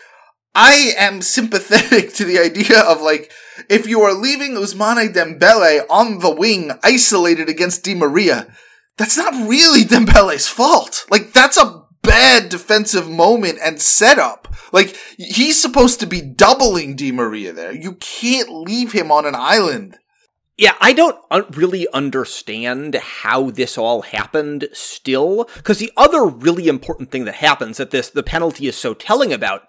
I 0.55 0.93
am 0.97 1.21
sympathetic 1.21 2.13
to 2.15 2.25
the 2.25 2.39
idea 2.39 2.81
of 2.81 3.01
like, 3.01 3.31
if 3.69 3.87
you 3.87 4.01
are 4.01 4.13
leaving 4.13 4.55
Ousmane 4.55 5.13
Dembele 5.13 5.85
on 5.89 6.19
the 6.19 6.33
wing, 6.33 6.71
isolated 6.83 7.49
against 7.49 7.83
Di 7.83 7.95
Maria, 7.95 8.53
that's 8.99 9.17
not 9.17 9.33
really 9.49 9.83
Dembele's 9.85 10.47
fault. 10.47 11.05
Like, 11.09 11.33
that's 11.33 11.57
a 11.57 11.85
bad 12.03 12.49
defensive 12.49 13.09
moment 13.09 13.57
and 13.63 13.81
setup. 13.81 14.53
Like, 14.71 14.95
he's 15.17 15.59
supposed 15.59 15.99
to 16.01 16.05
be 16.05 16.21
doubling 16.21 16.95
Di 16.95 17.11
Maria 17.11 17.53
there. 17.53 17.73
You 17.73 17.93
can't 17.93 18.49
leave 18.49 18.91
him 18.91 19.11
on 19.11 19.25
an 19.25 19.35
island. 19.35 19.97
Yeah, 20.57 20.75
I 20.81 20.91
don't 20.91 21.17
really 21.55 21.87
understand 21.93 22.95
how 22.95 23.49
this 23.49 23.77
all 23.77 24.01
happened 24.01 24.67
still, 24.73 25.49
because 25.55 25.79
the 25.79 25.93
other 25.95 26.25
really 26.25 26.67
important 26.67 27.11
thing 27.11 27.23
that 27.23 27.35
happens 27.35 27.77
that 27.77 27.91
this, 27.91 28.09
the 28.09 28.23
penalty 28.23 28.67
is 28.67 28.75
so 28.75 28.93
telling 28.93 29.31
about, 29.31 29.61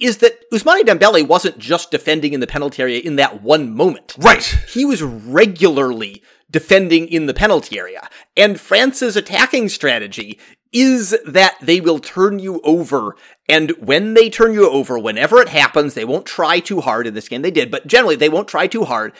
is 0.00 0.18
that 0.18 0.40
Ousmane 0.52 0.82
Dembele 0.82 1.28
wasn't 1.28 1.58
just 1.58 1.92
defending 1.92 2.32
in 2.32 2.40
the 2.40 2.48
penalty 2.48 2.82
area 2.82 3.00
in 3.00 3.14
that 3.16 3.40
one 3.40 3.72
moment. 3.72 4.16
Right. 4.18 4.42
He 4.68 4.84
was 4.84 5.00
regularly 5.00 6.24
defending 6.52 7.08
in 7.08 7.26
the 7.26 7.34
penalty 7.34 7.78
area. 7.78 8.08
And 8.36 8.60
France's 8.60 9.16
attacking 9.16 9.70
strategy 9.70 10.38
is 10.72 11.16
that 11.26 11.56
they 11.60 11.80
will 11.80 11.98
turn 11.98 12.38
you 12.38 12.60
over. 12.62 13.16
And 13.48 13.72
when 13.72 14.14
they 14.14 14.30
turn 14.30 14.54
you 14.54 14.68
over, 14.68 14.98
whenever 14.98 15.40
it 15.40 15.48
happens, 15.48 15.94
they 15.94 16.04
won't 16.04 16.26
try 16.26 16.60
too 16.60 16.80
hard 16.80 17.06
in 17.06 17.14
this 17.14 17.28
game. 17.28 17.42
They 17.42 17.50
did, 17.50 17.70
but 17.70 17.86
generally 17.86 18.16
they 18.16 18.28
won't 18.28 18.48
try 18.48 18.66
too 18.66 18.84
hard. 18.84 19.12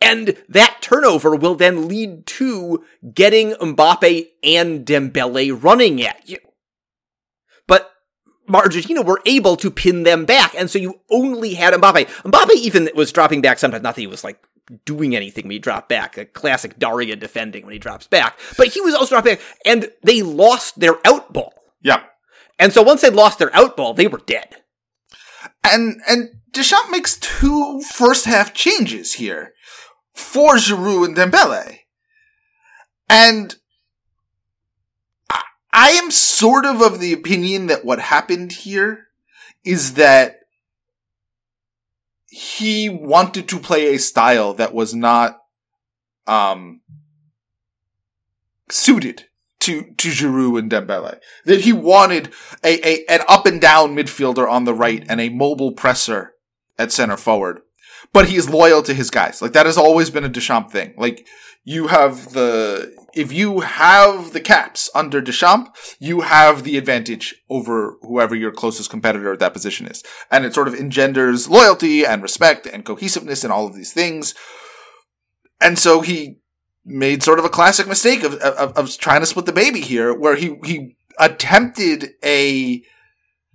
And 0.00 0.36
that 0.48 0.78
turnover 0.80 1.34
will 1.34 1.54
then 1.54 1.88
lead 1.88 2.26
to 2.26 2.84
getting 3.12 3.52
Mbappe 3.52 4.28
and 4.44 4.86
Dembele 4.86 5.62
running 5.62 6.02
at 6.02 6.28
you. 6.28 6.38
But 7.66 7.90
Argentina 8.52 9.02
were 9.02 9.20
able 9.26 9.56
to 9.56 9.70
pin 9.70 10.04
them 10.04 10.24
back, 10.24 10.54
and 10.54 10.70
so 10.70 10.78
you 10.78 11.00
only 11.10 11.54
had 11.54 11.74
Mbappe. 11.74 12.06
Mbappe 12.22 12.54
even 12.54 12.88
was 12.94 13.10
dropping 13.10 13.40
back 13.40 13.58
sometimes. 13.58 13.82
Not 13.82 13.94
that 13.94 14.00
he 14.00 14.06
was 14.06 14.22
like 14.22 14.38
doing 14.84 15.14
anything 15.14 15.44
when 15.44 15.52
he 15.52 15.58
dropped 15.58 15.88
back. 15.88 16.16
A 16.16 16.24
classic 16.24 16.78
Daria 16.78 17.16
defending 17.16 17.64
when 17.64 17.72
he 17.72 17.78
drops 17.78 18.06
back. 18.06 18.38
But 18.56 18.68
he 18.68 18.80
was 18.80 18.94
also 18.94 19.14
dropping 19.14 19.36
back, 19.36 19.44
and 19.64 19.90
they 20.02 20.22
lost 20.22 20.80
their 20.80 20.98
out 21.06 21.32
ball. 21.32 21.54
Yeah. 21.82 22.02
And 22.58 22.72
so 22.72 22.82
once 22.82 23.02
they 23.02 23.10
lost 23.10 23.38
their 23.38 23.54
out 23.54 23.76
ball, 23.76 23.94
they 23.94 24.06
were 24.06 24.22
dead. 24.26 24.56
And 25.62 26.00
and 26.08 26.30
Deschamps 26.50 26.90
makes 26.90 27.18
two 27.18 27.80
first 27.82 28.24
half 28.24 28.54
changes 28.54 29.14
here 29.14 29.52
for 30.14 30.54
Giroud 30.54 31.06
and 31.06 31.16
Dembele. 31.16 31.80
And 33.08 33.56
I, 35.30 35.42
I 35.72 35.90
am 35.90 36.10
sort 36.10 36.64
of 36.64 36.80
of 36.80 36.98
the 36.98 37.12
opinion 37.12 37.66
that 37.66 37.84
what 37.84 37.98
happened 37.98 38.52
here 38.52 39.08
is 39.64 39.94
that 39.94 40.35
he 42.28 42.88
wanted 42.88 43.48
to 43.48 43.58
play 43.58 43.94
a 43.94 43.98
style 43.98 44.54
that 44.54 44.74
was 44.74 44.94
not 44.94 45.38
um 46.26 46.80
suited 48.70 49.26
to 49.60 49.94
to 49.96 50.08
Giroud 50.08 50.58
and 50.58 50.70
Dembele. 50.70 51.18
That 51.44 51.62
he 51.62 51.72
wanted 51.72 52.32
a, 52.64 52.86
a 52.86 53.04
an 53.08 53.20
up 53.28 53.46
and 53.46 53.60
down 53.60 53.96
midfielder 53.96 54.48
on 54.48 54.64
the 54.64 54.74
right 54.74 55.04
and 55.08 55.20
a 55.20 55.28
mobile 55.28 55.72
presser 55.72 56.34
at 56.78 56.92
center 56.92 57.16
forward. 57.16 57.60
But 58.12 58.28
he 58.28 58.36
is 58.36 58.48
loyal 58.48 58.82
to 58.82 58.94
his 58.94 59.10
guys. 59.10 59.42
Like 59.42 59.52
that 59.52 59.66
has 59.66 59.78
always 59.78 60.10
been 60.10 60.24
a 60.24 60.28
Deschamps 60.28 60.72
thing. 60.72 60.94
Like 60.96 61.26
you 61.64 61.88
have 61.88 62.32
the 62.32 62.94
if 63.14 63.32
you 63.32 63.60
have 63.60 64.32
the 64.32 64.40
caps 64.40 64.90
under 64.94 65.20
Deschamps, 65.20 65.96
you 65.98 66.20
have 66.20 66.64
the 66.64 66.76
advantage 66.76 67.34
over 67.48 67.96
whoever 68.02 68.34
your 68.34 68.52
closest 68.52 68.90
competitor 68.90 69.32
at 69.32 69.38
that 69.40 69.54
position 69.54 69.86
is. 69.86 70.02
And 70.30 70.44
it 70.44 70.54
sort 70.54 70.68
of 70.68 70.74
engenders 70.74 71.48
loyalty 71.48 72.04
and 72.04 72.22
respect 72.22 72.66
and 72.66 72.84
cohesiveness 72.84 73.42
and 73.42 73.52
all 73.52 73.66
of 73.66 73.74
these 73.74 73.92
things. 73.92 74.34
And 75.60 75.78
so 75.78 76.02
he 76.02 76.40
made 76.84 77.22
sort 77.22 77.38
of 77.38 77.44
a 77.44 77.50
classic 77.50 77.88
mistake 77.88 78.22
of, 78.22 78.34
of, 78.34 78.76
of 78.76 78.98
trying 78.98 79.20
to 79.20 79.26
split 79.26 79.46
the 79.46 79.52
baby 79.52 79.80
here, 79.80 80.14
where 80.14 80.36
he, 80.36 80.56
he 80.64 80.96
attempted 81.18 82.10
a, 82.22 82.82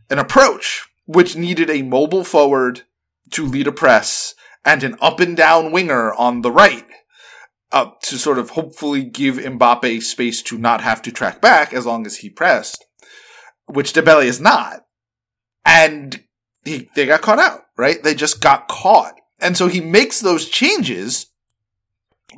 an 0.09 0.19
approach 0.19 0.87
which 1.05 1.35
needed 1.35 1.69
a 1.69 1.83
mobile 1.83 2.23
forward 2.23 2.81
to 3.31 3.45
lead 3.45 3.67
a 3.67 3.71
press 3.71 4.35
and 4.63 4.83
an 4.83 4.95
up 5.01 5.19
and 5.19 5.35
down 5.35 5.71
winger 5.71 6.13
on 6.13 6.41
the 6.41 6.51
right 6.51 6.85
uh, 7.71 7.91
to 8.03 8.17
sort 8.17 8.37
of 8.37 8.51
hopefully 8.51 9.03
give 9.03 9.35
Mbappe 9.35 10.01
space 10.03 10.41
to 10.43 10.57
not 10.57 10.81
have 10.81 11.01
to 11.03 11.11
track 11.11 11.41
back 11.41 11.73
as 11.73 11.85
long 11.85 12.05
as 12.05 12.17
he 12.17 12.29
pressed, 12.29 12.85
which 13.65 13.93
Dembele 13.93 14.25
is 14.25 14.41
not. 14.41 14.81
And 15.65 16.23
he, 16.63 16.89
they 16.95 17.05
got 17.05 17.21
caught 17.21 17.39
out, 17.39 17.61
right? 17.77 18.01
They 18.01 18.13
just 18.13 18.41
got 18.41 18.67
caught. 18.67 19.15
And 19.39 19.57
so 19.57 19.67
he 19.67 19.81
makes 19.81 20.19
those 20.19 20.49
changes, 20.49 21.27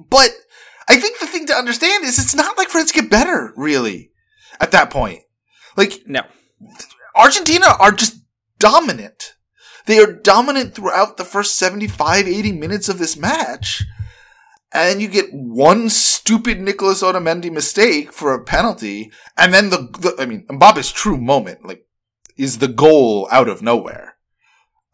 but 0.09 0.29
I 0.87 0.97
think 0.97 1.19
the 1.19 1.27
thing 1.27 1.45
to 1.47 1.55
understand 1.55 2.03
is 2.03 2.19
it's 2.19 2.35
not 2.35 2.57
like 2.57 2.69
France 2.69 2.91
get 2.91 3.09
better, 3.09 3.53
really, 3.55 4.11
at 4.59 4.71
that 4.71 4.89
point. 4.89 5.21
Like, 5.75 6.03
No. 6.05 6.21
Argentina 7.15 7.67
are 7.79 7.91
just 7.91 8.17
dominant. 8.59 9.32
They 9.85 9.99
are 9.99 10.11
dominant 10.11 10.75
throughout 10.75 11.17
the 11.17 11.25
first 11.25 11.57
75, 11.57 12.27
80 12.27 12.51
minutes 12.53 12.89
of 12.89 12.99
this 12.99 13.17
match. 13.17 13.83
And 14.71 15.01
you 15.01 15.07
get 15.07 15.31
one 15.31 15.89
stupid 15.89 16.59
Nicolas 16.59 17.03
Otamendi 17.03 17.51
mistake 17.51 18.11
for 18.11 18.33
a 18.33 18.43
penalty. 18.43 19.11
And 19.37 19.53
then 19.53 19.69
the, 19.69 19.89
the 19.99 20.15
I 20.17 20.25
mean, 20.25 20.45
Mbappe's 20.47 20.91
true 20.91 21.17
moment, 21.17 21.65
like, 21.65 21.85
is 22.37 22.57
the 22.57 22.67
goal 22.67 23.27
out 23.31 23.47
of 23.47 23.61
nowhere. 23.61 24.15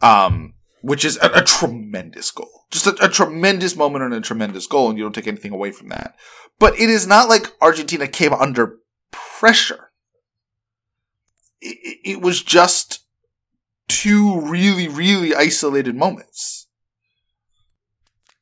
Um, 0.02 0.56
which 0.82 1.04
is 1.04 1.18
a, 1.22 1.30
a 1.36 1.44
tremendous 1.44 2.32
goal. 2.32 2.66
Just 2.72 2.88
a, 2.88 2.96
a 3.04 3.10
tremendous 3.10 3.76
moment 3.76 4.04
and 4.04 4.14
a 4.14 4.22
tremendous 4.22 4.68
goal, 4.68 4.90
and 4.90 4.98
you 4.98 5.04
don't 5.04 5.14
take 5.14 5.28
anything 5.28 5.52
away 5.52 5.72
from 5.72 5.90
that. 5.90 6.16
But 6.58 6.80
it 6.80 6.90
is 6.90 7.08
not 7.08 7.30
like 7.30 7.54
Argentina 7.62 8.08
came 8.08 8.34
under 8.34 8.78
pressure. 9.12 9.92
It, 11.62 12.00
it 12.06 12.22
was 12.22 12.42
just 12.42 13.06
two 14.00 14.40
really, 14.42 14.88
really 14.88 15.36
isolated 15.36 15.96
moments. 15.96 16.68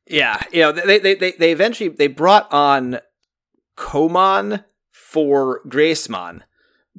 Yeah, 0.06 0.40
you 0.52 0.60
know, 0.60 0.72
they 0.72 0.98
they 0.98 1.14
they, 1.14 1.32
they 1.32 1.52
eventually 1.52 1.88
they 1.88 2.06
brought 2.06 2.50
on 2.52 3.00
Coman 3.76 4.64
for 4.92 5.60
Griezmann, 5.66 6.42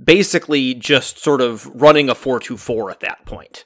basically 0.01 0.73
just 0.73 1.19
sort 1.19 1.41
of 1.41 1.67
running 1.67 2.09
a 2.09 2.15
4-2-4 2.15 2.91
at 2.91 2.99
that 3.01 3.25
point. 3.25 3.65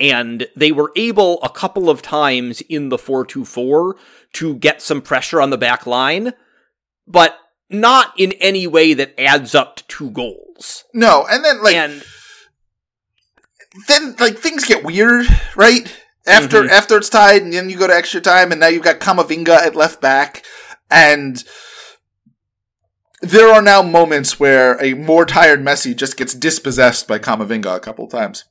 And 0.00 0.46
they 0.56 0.72
were 0.72 0.92
able 0.94 1.42
a 1.42 1.48
couple 1.48 1.90
of 1.90 2.02
times 2.02 2.60
in 2.62 2.88
the 2.88 2.96
4-2-4 2.96 3.94
to 4.34 4.54
get 4.56 4.82
some 4.82 5.02
pressure 5.02 5.40
on 5.40 5.50
the 5.50 5.58
back 5.58 5.86
line, 5.86 6.34
but 7.06 7.38
not 7.70 8.12
in 8.16 8.32
any 8.32 8.66
way 8.66 8.94
that 8.94 9.18
adds 9.20 9.54
up 9.54 9.76
to 9.76 9.86
two 9.88 10.10
goals. 10.10 10.84
No, 10.94 11.26
and 11.28 11.44
then 11.44 11.62
like 11.62 11.74
and 11.76 12.04
then 13.86 14.16
like 14.18 14.38
things 14.38 14.64
get 14.64 14.84
weird, 14.84 15.26
right? 15.56 15.92
After 16.26 16.64
Mhm. 16.64 16.70
after 16.70 16.96
it's 16.98 17.08
tied, 17.08 17.42
and 17.42 17.52
then 17.52 17.70
you 17.70 17.78
go 17.78 17.86
to 17.86 17.94
extra 17.94 18.20
time, 18.20 18.50
and 18.52 18.60
now 18.60 18.66
you've 18.66 18.82
got 18.82 19.00
Kamavinga 19.00 19.56
at 19.66 19.76
left 19.76 20.00
back, 20.00 20.44
and 20.90 21.42
there 23.20 23.48
are 23.48 23.62
now 23.62 23.82
moments 23.82 24.38
where 24.38 24.82
a 24.82 24.94
more 24.94 25.24
tired 25.24 25.64
Messi 25.64 25.96
just 25.96 26.16
gets 26.16 26.34
dispossessed 26.34 27.08
by 27.08 27.18
Kamavinga 27.18 27.74
a 27.74 27.80
couple 27.80 28.04
of 28.04 28.10
times. 28.10 28.44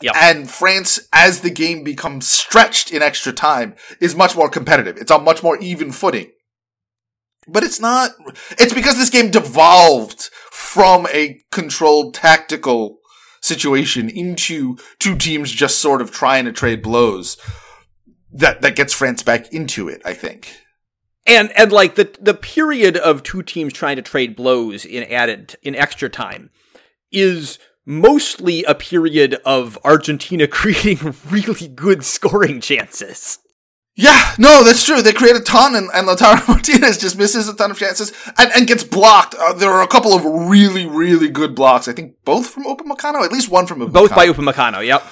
Yep. 0.00 0.14
And 0.16 0.50
France, 0.50 1.00
as 1.12 1.40
the 1.40 1.50
game 1.50 1.84
becomes 1.84 2.28
stretched 2.28 2.90
in 2.92 3.02
extra 3.02 3.32
time, 3.32 3.74
is 4.00 4.14
much 4.14 4.36
more 4.36 4.48
competitive. 4.48 4.96
It's 4.96 5.10
on 5.10 5.24
much 5.24 5.42
more 5.42 5.56
even 5.58 5.92
footing. 5.92 6.30
But 7.46 7.62
it's 7.62 7.80
not, 7.80 8.12
it's 8.58 8.72
because 8.72 8.96
this 8.96 9.10
game 9.10 9.30
devolved 9.30 10.30
from 10.50 11.06
a 11.12 11.40
controlled 11.52 12.14
tactical 12.14 12.98
situation 13.44 14.08
into 14.08 14.78
two 14.98 15.16
teams 15.16 15.50
just 15.52 15.78
sort 15.78 16.00
of 16.00 16.10
trying 16.10 16.46
to 16.46 16.52
trade 16.52 16.82
blows. 16.82 17.36
that 18.32 18.62
that 18.62 18.74
gets 18.74 18.92
France 18.92 19.22
back 19.22 19.52
into 19.52 19.88
it. 19.88 20.02
I 20.04 20.14
think. 20.14 20.60
And 21.26 21.52
and 21.56 21.70
like 21.70 21.94
the 21.94 22.10
the 22.20 22.34
period 22.34 22.96
of 22.96 23.22
two 23.22 23.42
teams 23.42 23.72
trying 23.72 23.96
to 23.96 24.02
trade 24.02 24.34
blows 24.34 24.84
in 24.84 25.04
added 25.04 25.56
in 25.62 25.74
extra 25.74 26.08
time 26.08 26.50
is 27.12 27.58
mostly 27.86 28.64
a 28.64 28.74
period 28.74 29.34
of 29.44 29.78
Argentina 29.84 30.46
creating 30.60 31.14
really 31.28 31.68
good 31.68 32.04
scoring 32.04 32.60
chances. 32.60 33.38
Yeah, 33.96 34.34
no, 34.38 34.64
that's 34.64 34.84
true. 34.84 35.02
They 35.02 35.12
create 35.12 35.36
a 35.36 35.40
ton, 35.40 35.76
and, 35.76 35.88
and 35.94 36.08
Lautaro 36.08 36.46
Martinez 36.48 36.98
just 36.98 37.16
misses 37.16 37.48
a 37.48 37.54
ton 37.54 37.70
of 37.70 37.78
chances 37.78 38.12
and, 38.36 38.50
and 38.52 38.66
gets 38.66 38.82
blocked. 38.82 39.36
Uh, 39.36 39.52
there 39.52 39.70
are 39.70 39.82
a 39.82 39.86
couple 39.86 40.12
of 40.12 40.24
really, 40.24 40.84
really 40.84 41.28
good 41.28 41.54
blocks. 41.54 41.86
I 41.86 41.92
think 41.92 42.16
both 42.24 42.48
from 42.48 42.64
Upamecano, 42.64 43.24
at 43.24 43.30
least 43.30 43.50
one 43.50 43.66
from 43.66 43.80
Upamecano. 43.80 43.92
Both 43.92 44.14
by 44.16 44.26
Upamecano, 44.26 44.84
yep. 44.84 45.02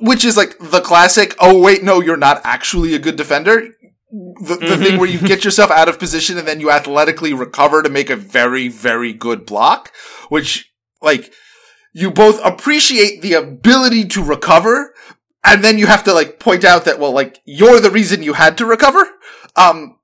Which 0.00 0.24
is 0.24 0.38
like 0.38 0.56
the 0.58 0.80
classic, 0.80 1.36
oh, 1.38 1.60
wait, 1.60 1.82
no, 1.82 2.00
you're 2.00 2.16
not 2.16 2.40
actually 2.42 2.94
a 2.94 2.98
good 2.98 3.16
defender. 3.16 3.74
The, 4.10 4.56
the 4.56 4.56
mm-hmm. 4.56 4.82
thing 4.82 4.98
where 4.98 5.08
you 5.08 5.18
get 5.20 5.44
yourself 5.44 5.70
out 5.70 5.88
of 5.88 5.98
position 5.98 6.38
and 6.38 6.48
then 6.48 6.60
you 6.60 6.70
athletically 6.70 7.34
recover 7.34 7.82
to 7.82 7.90
make 7.90 8.08
a 8.08 8.16
very, 8.16 8.68
very 8.68 9.12
good 9.12 9.44
block, 9.44 9.92
which, 10.30 10.72
like, 11.02 11.30
you 11.92 12.10
both 12.10 12.40
appreciate 12.42 13.20
the 13.20 13.34
ability 13.34 14.06
to 14.08 14.22
recover, 14.22 14.94
and 15.44 15.64
then 15.64 15.78
you 15.78 15.86
have 15.86 16.04
to 16.04 16.12
like 16.12 16.38
point 16.38 16.64
out 16.64 16.84
that 16.84 16.98
well 16.98 17.12
like 17.12 17.40
you're 17.44 17.80
the 17.80 17.90
reason 17.90 18.22
you 18.22 18.34
had 18.34 18.58
to 18.58 18.66
recover. 18.66 19.08
Um 19.56 19.98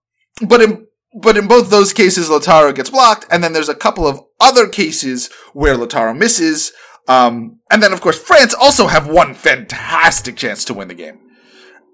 but 0.47 0.61
in 0.61 0.87
but 1.21 1.37
in 1.37 1.47
both 1.49 1.71
those 1.71 1.93
cases 1.93 2.29
Lautaro 2.29 2.75
gets 2.75 2.91
blocked 2.91 3.27
and 3.31 3.43
then 3.43 3.53
there's 3.53 3.69
a 3.69 3.75
couple 3.75 4.07
of 4.07 4.21
other 4.41 4.69
cases 4.69 5.31
where 5.53 5.77
Lautaro 5.77 6.17
misses. 6.17 6.73
Um 7.09 7.61
and 7.71 7.83
then 7.83 7.93
of 7.93 8.01
course 8.01 8.19
France 8.19 8.55
also 8.55 8.87
have 8.87 9.09
one 9.09 9.35
fantastic 9.35 10.37
chance 10.37 10.65
to 10.67 10.75
win 10.75 10.89
the 10.89 10.95
game. 10.95 11.21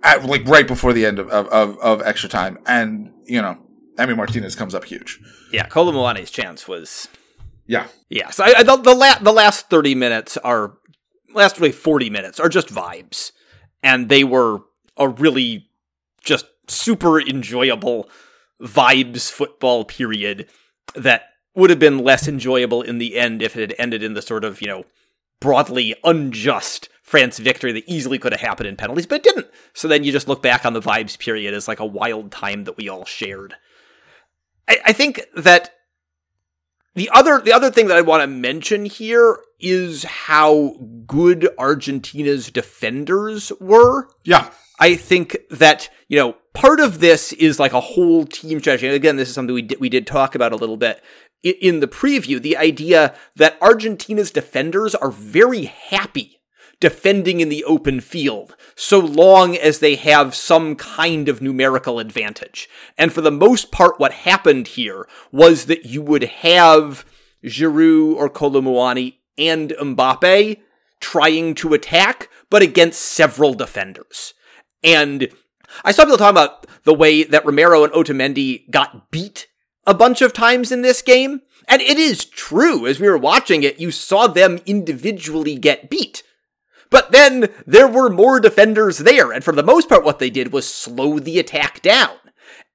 At 0.02 0.24
like 0.24 0.46
right 0.46 0.66
before 0.66 0.92
the 0.92 1.06
end 1.06 1.18
of 1.18 1.28
of, 1.28 1.78
of, 1.78 2.02
extra 2.02 2.28
time. 2.28 2.58
And 2.66 3.12
you 3.24 3.40
know 3.40 3.58
Emi 3.98 4.16
Martinez 4.16 4.54
comes 4.56 4.74
up 4.74 4.84
huge. 4.84 5.20
Yeah 5.52 5.66
Kolo 5.66 5.92
Muani's 5.92 6.30
chance 6.30 6.66
was 6.68 7.08
yeah. 7.66 7.86
Yeah 8.08 8.30
so 8.30 8.44
I, 8.44 8.54
I, 8.58 8.62
the, 8.62 8.76
the, 8.76 8.94
la- 8.94 9.18
the 9.18 9.32
last 9.32 9.68
30 9.70 9.94
minutes 9.94 10.36
are 10.38 10.74
last 11.34 11.58
really 11.58 11.72
40 11.72 12.10
minutes 12.10 12.40
are 12.40 12.48
just 12.48 12.68
vibes. 12.68 13.32
And 13.82 14.08
they 14.08 14.24
were 14.24 14.60
a 14.96 15.08
really 15.08 15.68
just 16.22 16.46
super 16.68 17.20
enjoyable 17.20 18.08
vibes 18.60 19.30
football 19.30 19.84
period 19.84 20.48
that 20.94 21.30
would 21.54 21.70
have 21.70 21.78
been 21.78 21.98
less 21.98 22.28
enjoyable 22.28 22.82
in 22.82 22.98
the 22.98 23.18
end 23.18 23.42
if 23.42 23.56
it 23.56 23.70
had 23.70 23.74
ended 23.78 24.02
in 24.02 24.14
the 24.14 24.22
sort 24.22 24.44
of, 24.44 24.62
you 24.62 24.68
know, 24.68 24.84
broadly 25.40 25.94
unjust 26.04 26.88
France 27.02 27.38
victory 27.38 27.72
that 27.72 27.84
easily 27.86 28.18
could 28.18 28.32
have 28.32 28.40
happened 28.40 28.68
in 28.68 28.76
penalties, 28.76 29.06
but 29.06 29.16
it 29.16 29.22
didn't. 29.24 29.48
So 29.74 29.88
then 29.88 30.04
you 30.04 30.12
just 30.12 30.28
look 30.28 30.40
back 30.40 30.64
on 30.64 30.72
the 30.72 30.80
vibes 30.80 31.18
period 31.18 31.52
as 31.52 31.68
like 31.68 31.80
a 31.80 31.84
wild 31.84 32.30
time 32.30 32.64
that 32.64 32.76
we 32.76 32.88
all 32.88 33.04
shared. 33.04 33.54
I, 34.68 34.78
I 34.86 34.92
think 34.92 35.20
that 35.36 35.74
the 36.94 37.10
other 37.12 37.40
the 37.40 37.52
other 37.52 37.70
thing 37.70 37.88
that 37.88 37.96
I 37.96 38.02
want 38.02 38.22
to 38.22 38.26
mention 38.26 38.84
here 38.84 39.38
is 39.60 40.04
how 40.04 40.76
good 41.06 41.48
Argentina's 41.58 42.50
defenders 42.50 43.52
were. 43.60 44.08
Yeah. 44.24 44.50
I 44.80 44.96
think 44.96 45.36
that, 45.50 45.88
you 46.08 46.18
know, 46.18 46.36
part 46.54 46.80
of 46.80 46.98
this 46.98 47.32
is 47.34 47.60
like 47.60 47.72
a 47.72 47.80
whole 47.80 48.26
team 48.26 48.58
strategy. 48.58 48.88
And 48.88 48.96
again, 48.96 49.16
this 49.16 49.28
is 49.28 49.34
something 49.34 49.54
we 49.54 49.62
did, 49.62 49.80
we 49.80 49.88
did 49.88 50.06
talk 50.06 50.34
about 50.34 50.52
a 50.52 50.56
little 50.56 50.76
bit 50.76 51.00
in 51.42 51.80
the 51.80 51.86
preview. 51.86 52.42
The 52.42 52.56
idea 52.56 53.14
that 53.36 53.60
Argentina's 53.62 54.32
defenders 54.32 54.94
are 54.94 55.10
very 55.10 55.64
happy 55.64 56.41
defending 56.82 57.38
in 57.40 57.48
the 57.48 57.62
open 57.62 58.00
field, 58.00 58.56
so 58.74 58.98
long 58.98 59.56
as 59.56 59.78
they 59.78 59.94
have 59.94 60.34
some 60.34 60.74
kind 60.74 61.28
of 61.28 61.40
numerical 61.40 62.00
advantage. 62.00 62.68
And 62.98 63.12
for 63.12 63.20
the 63.20 63.30
most 63.30 63.70
part, 63.70 64.00
what 64.00 64.12
happened 64.12 64.66
here 64.66 65.06
was 65.30 65.66
that 65.66 65.86
you 65.86 66.02
would 66.02 66.24
have 66.24 67.06
Giroud 67.44 68.16
or 68.16 68.28
Kolo 68.28 68.60
Muani 68.60 69.14
and 69.38 69.70
Mbappe 69.70 70.60
trying 70.98 71.54
to 71.54 71.72
attack, 71.72 72.28
but 72.50 72.62
against 72.62 73.00
several 73.00 73.54
defenders. 73.54 74.34
And 74.82 75.28
I 75.84 75.92
saw 75.92 76.02
people 76.02 76.18
talking 76.18 76.36
about 76.36 76.66
the 76.82 76.92
way 76.92 77.22
that 77.22 77.46
Romero 77.46 77.84
and 77.84 77.92
Otamendi 77.92 78.68
got 78.72 79.12
beat 79.12 79.46
a 79.86 79.94
bunch 79.94 80.20
of 80.20 80.32
times 80.32 80.72
in 80.72 80.82
this 80.82 81.00
game. 81.00 81.42
And 81.68 81.80
it 81.80 81.96
is 81.96 82.24
true. 82.24 82.88
As 82.88 82.98
we 82.98 83.08
were 83.08 83.16
watching 83.16 83.62
it, 83.62 83.78
you 83.78 83.92
saw 83.92 84.26
them 84.26 84.58
individually 84.66 85.56
get 85.56 85.88
beat. 85.88 86.24
But 86.92 87.10
then 87.10 87.48
there 87.66 87.88
were 87.88 88.10
more 88.10 88.38
defenders 88.38 88.98
there, 88.98 89.32
and 89.32 89.42
for 89.42 89.52
the 89.52 89.62
most 89.62 89.88
part, 89.88 90.04
what 90.04 90.18
they 90.18 90.30
did 90.30 90.52
was 90.52 90.68
slow 90.68 91.18
the 91.18 91.38
attack 91.38 91.80
down. 91.80 92.16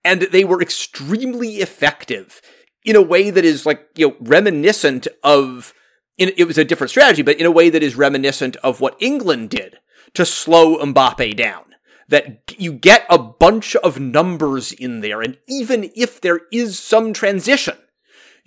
And 0.03 0.23
they 0.23 0.43
were 0.43 0.61
extremely 0.61 1.57
effective 1.57 2.41
in 2.83 2.95
a 2.95 3.01
way 3.01 3.29
that 3.29 3.45
is 3.45 3.65
like, 3.65 3.87
you 3.95 4.09
know, 4.09 4.15
reminiscent 4.19 5.07
of, 5.23 5.73
it 6.17 6.47
was 6.47 6.57
a 6.57 6.65
different 6.65 6.89
strategy, 6.89 7.21
but 7.21 7.39
in 7.39 7.45
a 7.45 7.51
way 7.51 7.69
that 7.69 7.83
is 7.83 7.95
reminiscent 7.95 8.55
of 8.57 8.81
what 8.81 8.97
England 8.99 9.51
did 9.51 9.77
to 10.15 10.25
slow 10.25 10.77
Mbappe 10.77 11.37
down. 11.37 11.65
That 12.09 12.55
you 12.57 12.71
get 12.73 13.05
a 13.09 13.19
bunch 13.19 13.75
of 13.75 13.99
numbers 13.99 14.71
in 14.71 15.01
there, 15.01 15.21
and 15.21 15.37
even 15.47 15.91
if 15.95 16.21
there 16.21 16.41
is 16.51 16.79
some 16.79 17.13
transition, 17.13 17.77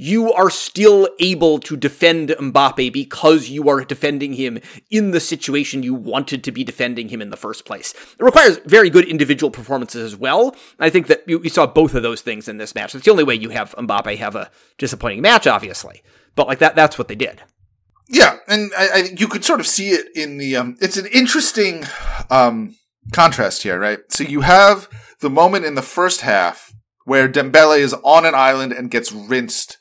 you 0.01 0.33
are 0.33 0.49
still 0.49 1.07
able 1.19 1.59
to 1.59 1.77
defend 1.77 2.31
Mbappe 2.31 2.91
because 2.91 3.51
you 3.51 3.69
are 3.69 3.85
defending 3.85 4.33
him 4.33 4.59
in 4.91 5.11
the 5.11 5.21
situation 5.21 5.83
you 5.83 5.93
wanted 5.93 6.43
to 6.45 6.51
be 6.51 6.65
defending 6.65 7.11
him 7.11 7.21
in 7.21 7.29
the 7.29 7.37
first 7.37 7.67
place. 7.67 7.93
It 8.19 8.23
requires 8.25 8.57
very 8.65 8.89
good 8.89 9.07
individual 9.07 9.51
performances 9.51 10.03
as 10.03 10.19
well. 10.19 10.57
I 10.79 10.89
think 10.89 11.07
that 11.09 11.25
you, 11.27 11.47
saw 11.51 11.67
both 11.67 11.95
of 11.95 12.03
those 12.03 12.23
things 12.23 12.49
in 12.49 12.57
this 12.57 12.75
match. 12.75 12.95
It's 12.95 13.05
the 13.05 13.11
only 13.11 13.25
way 13.25 13.35
you 13.35 13.51
have 13.51 13.75
Mbappe 13.77 14.17
have 14.17 14.37
a 14.37 14.51
disappointing 14.79 15.21
match, 15.21 15.47
obviously. 15.47 16.03
But 16.35 16.49
like 16.49 16.61
that, 16.61 16.75
that's 16.75 16.97
what 16.97 17.09
they 17.09 17.15
did. 17.15 17.43
Yeah, 18.09 18.39
and 18.49 18.73
I, 18.79 18.89
I 18.89 18.99
you 19.19 19.29
could 19.29 19.45
sort 19.45 19.61
of 19.61 19.67
see 19.67 19.91
it 19.91 20.07
in 20.17 20.39
the. 20.39 20.57
Um, 20.57 20.77
it's 20.81 20.97
an 20.97 21.07
interesting 21.07 21.85
um, 22.31 22.77
contrast 23.13 23.65
here, 23.65 23.79
right? 23.79 23.99
So 24.09 24.25
you 24.25 24.41
have 24.41 24.89
the 25.21 25.31
moment 25.31 25.67
in 25.67 25.75
the 25.75 25.83
first 25.83 26.23
half 26.23 26.73
where 27.05 27.29
Dembele 27.29 27.79
is 27.79 27.95
on 28.03 28.25
an 28.25 28.35
island 28.35 28.73
and 28.73 28.91
gets 28.91 29.13
rinsed 29.13 29.77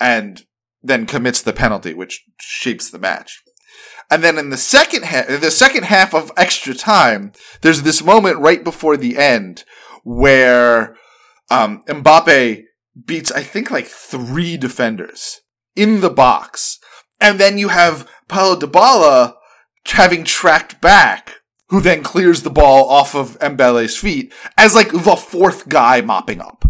and 0.00 0.44
then 0.82 1.06
commits 1.06 1.42
the 1.42 1.52
penalty, 1.52 1.94
which 1.94 2.24
shapes 2.40 2.90
the 2.90 2.98
match. 2.98 3.42
And 4.10 4.22
then 4.22 4.36
in 4.36 4.50
the 4.50 4.56
second 4.56 5.04
half, 5.04 5.26
the 5.28 5.50
second 5.50 5.84
half 5.84 6.14
of 6.14 6.32
extra 6.36 6.74
time, 6.74 7.32
there's 7.62 7.82
this 7.82 8.04
moment 8.04 8.38
right 8.38 8.62
before 8.62 8.96
the 8.96 9.16
end 9.16 9.64
where 10.04 10.96
um, 11.50 11.82
Mbappe 11.86 12.64
beats, 13.06 13.30
I 13.30 13.42
think, 13.42 13.70
like 13.70 13.86
three 13.86 14.56
defenders 14.56 15.40
in 15.74 16.00
the 16.00 16.10
box, 16.10 16.78
and 17.20 17.38
then 17.38 17.56
you 17.56 17.68
have 17.68 18.10
Paulo 18.28 18.56
Dybala 18.56 19.34
having 19.86 20.24
tracked 20.24 20.80
back, 20.80 21.36
who 21.68 21.80
then 21.80 22.02
clears 22.02 22.42
the 22.42 22.50
ball 22.50 22.88
off 22.90 23.14
of 23.14 23.38
Dembele's 23.38 23.96
feet 23.96 24.32
as 24.58 24.74
like 24.74 24.90
the 24.92 25.16
fourth 25.16 25.68
guy 25.68 26.02
mopping 26.02 26.40
up 26.40 26.61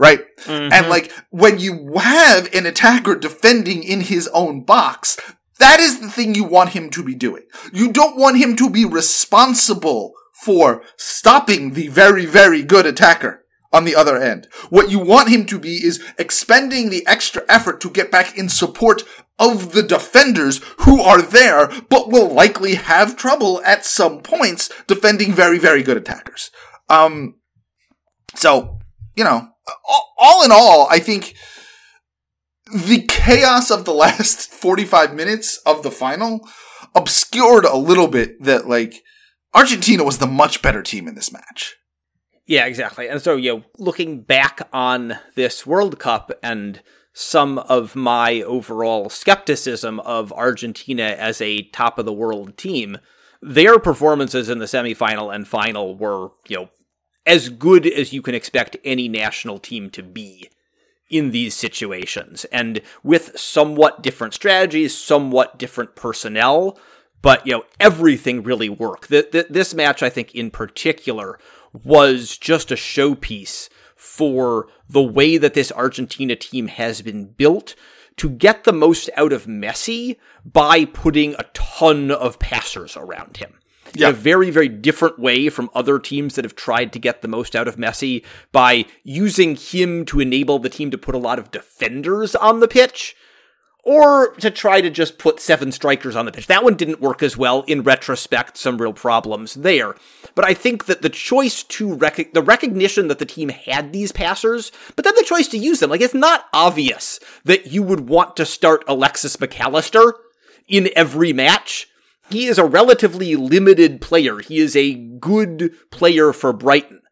right? 0.00 0.24
Mm-hmm. 0.38 0.72
And 0.72 0.88
like 0.88 1.12
when 1.28 1.60
you 1.60 1.98
have 1.98 2.52
an 2.54 2.64
attacker 2.64 3.14
defending 3.14 3.84
in 3.84 4.00
his 4.00 4.28
own 4.28 4.62
box, 4.62 5.18
that 5.58 5.78
is 5.78 6.00
the 6.00 6.08
thing 6.08 6.34
you 6.34 6.42
want 6.42 6.70
him 6.70 6.88
to 6.90 7.04
be 7.04 7.14
doing. 7.14 7.42
You 7.70 7.92
don't 7.92 8.16
want 8.16 8.38
him 8.38 8.56
to 8.56 8.70
be 8.70 8.86
responsible 8.86 10.14
for 10.42 10.82
stopping 10.96 11.74
the 11.74 11.88
very, 11.88 12.24
very 12.24 12.62
good 12.62 12.86
attacker 12.86 13.44
on 13.74 13.84
the 13.84 13.94
other 13.94 14.16
end. 14.16 14.48
What 14.70 14.90
you 14.90 14.98
want 14.98 15.28
him 15.28 15.44
to 15.46 15.58
be 15.58 15.84
is 15.84 16.02
expending 16.18 16.88
the 16.88 17.06
extra 17.06 17.44
effort 17.46 17.78
to 17.82 17.90
get 17.90 18.10
back 18.10 18.38
in 18.38 18.48
support 18.48 19.02
of 19.38 19.72
the 19.72 19.82
defenders 19.82 20.62
who 20.78 21.02
are 21.02 21.20
there, 21.20 21.70
but 21.90 22.08
will 22.08 22.28
likely 22.28 22.76
have 22.76 23.16
trouble 23.16 23.62
at 23.64 23.84
some 23.84 24.22
points 24.22 24.70
defending 24.86 25.34
very, 25.34 25.58
very 25.58 25.82
good 25.82 25.98
attackers. 25.98 26.50
Um, 26.88 27.36
so, 28.34 28.80
you 29.14 29.24
know, 29.24 29.50
all 30.18 30.44
in 30.44 30.50
all, 30.52 30.88
I 30.90 30.98
think 30.98 31.34
the 32.72 33.02
chaos 33.02 33.70
of 33.70 33.84
the 33.84 33.94
last 33.94 34.50
45 34.50 35.14
minutes 35.14 35.58
of 35.66 35.82
the 35.82 35.90
final 35.90 36.48
obscured 36.94 37.64
a 37.64 37.76
little 37.76 38.08
bit 38.08 38.42
that 38.42 38.68
like 38.68 39.02
Argentina 39.54 40.04
was 40.04 40.18
the 40.18 40.26
much 40.26 40.62
better 40.62 40.82
team 40.82 41.08
in 41.08 41.14
this 41.14 41.32
match. 41.32 41.76
Yeah, 42.46 42.66
exactly. 42.66 43.08
And 43.08 43.22
so, 43.22 43.36
you 43.36 43.54
know, 43.54 43.64
looking 43.78 44.22
back 44.22 44.68
on 44.72 45.18
this 45.36 45.66
World 45.66 45.98
Cup 46.00 46.32
and 46.42 46.82
some 47.12 47.58
of 47.58 47.94
my 47.94 48.42
overall 48.42 49.08
skepticism 49.08 50.00
of 50.00 50.32
Argentina 50.32 51.02
as 51.02 51.40
a 51.40 51.62
top 51.70 51.98
of 51.98 52.06
the 52.06 52.12
world 52.12 52.56
team, 52.56 52.98
their 53.40 53.78
performances 53.78 54.48
in 54.48 54.58
the 54.58 54.66
semifinal 54.66 55.34
and 55.34 55.46
final 55.46 55.96
were, 55.96 56.30
you 56.48 56.56
know, 56.56 56.68
as 57.26 57.48
good 57.48 57.86
as 57.86 58.12
you 58.12 58.22
can 58.22 58.34
expect 58.34 58.76
any 58.84 59.08
national 59.08 59.58
team 59.58 59.90
to 59.90 60.02
be 60.02 60.50
in 61.08 61.32
these 61.32 61.54
situations. 61.54 62.44
And 62.46 62.80
with 63.02 63.38
somewhat 63.38 64.02
different 64.02 64.34
strategies, 64.34 64.96
somewhat 64.96 65.58
different 65.58 65.96
personnel, 65.96 66.78
but 67.20 67.46
you 67.46 67.52
know, 67.52 67.64
everything 67.78 68.42
really 68.42 68.68
worked. 68.68 69.08
this 69.08 69.74
match, 69.74 70.02
I 70.02 70.08
think, 70.08 70.34
in 70.34 70.50
particular, 70.50 71.38
was 71.72 72.38
just 72.38 72.70
a 72.70 72.76
showpiece 72.76 73.68
for 73.94 74.68
the 74.88 75.02
way 75.02 75.36
that 75.36 75.54
this 75.54 75.70
Argentina 75.72 76.34
team 76.34 76.68
has 76.68 77.02
been 77.02 77.26
built 77.26 77.74
to 78.16 78.30
get 78.30 78.64
the 78.64 78.72
most 78.72 79.10
out 79.16 79.32
of 79.32 79.46
Messi 79.46 80.16
by 80.44 80.84
putting 80.84 81.34
a 81.34 81.44
ton 81.52 82.10
of 82.10 82.38
passers 82.38 82.96
around 82.96 83.36
him. 83.36 83.59
Yeah. 83.94 84.08
In 84.08 84.14
a 84.14 84.16
very, 84.16 84.50
very 84.50 84.68
different 84.68 85.18
way 85.18 85.48
from 85.48 85.70
other 85.74 85.98
teams 85.98 86.34
that 86.34 86.44
have 86.44 86.56
tried 86.56 86.92
to 86.92 86.98
get 86.98 87.22
the 87.22 87.28
most 87.28 87.56
out 87.56 87.68
of 87.68 87.76
Messi 87.76 88.24
by 88.52 88.86
using 89.02 89.56
him 89.56 90.04
to 90.06 90.20
enable 90.20 90.58
the 90.58 90.68
team 90.68 90.90
to 90.90 90.98
put 90.98 91.14
a 91.14 91.18
lot 91.18 91.38
of 91.38 91.50
defenders 91.50 92.34
on 92.34 92.60
the 92.60 92.68
pitch 92.68 93.16
or 93.82 94.34
to 94.34 94.50
try 94.50 94.80
to 94.80 94.90
just 94.90 95.18
put 95.18 95.40
seven 95.40 95.72
strikers 95.72 96.14
on 96.14 96.26
the 96.26 96.32
pitch. 96.32 96.46
That 96.46 96.64
one 96.64 96.74
didn't 96.74 97.00
work 97.00 97.22
as 97.22 97.36
well. 97.36 97.62
In 97.62 97.82
retrospect, 97.82 98.56
some 98.56 98.78
real 98.78 98.92
problems 98.92 99.54
there. 99.54 99.94
But 100.34 100.44
I 100.44 100.54
think 100.54 100.86
that 100.86 101.02
the 101.02 101.08
choice 101.08 101.62
to 101.64 101.94
rec- 101.94 102.32
the 102.32 102.42
recognition 102.42 103.08
that 103.08 103.18
the 103.18 103.26
team 103.26 103.48
had 103.48 103.92
these 103.92 104.12
passers, 104.12 104.70
but 104.96 105.04
then 105.04 105.14
the 105.16 105.24
choice 105.24 105.48
to 105.48 105.58
use 105.58 105.80
them, 105.80 105.90
like 105.90 106.00
it's 106.00 106.14
not 106.14 106.46
obvious 106.52 107.20
that 107.44 107.66
you 107.68 107.82
would 107.82 108.08
want 108.08 108.36
to 108.36 108.46
start 108.46 108.84
Alexis 108.86 109.40
Mac 109.40 109.58
Allister 109.58 110.14
in 110.68 110.90
every 110.94 111.32
match. 111.32 111.88
He 112.30 112.46
is 112.46 112.58
a 112.58 112.64
relatively 112.64 113.36
limited 113.36 114.00
player. 114.00 114.38
He 114.38 114.58
is 114.58 114.76
a 114.76 114.94
good 114.94 115.72
player 115.90 116.32
for 116.32 116.52
Brighton. 116.52 117.02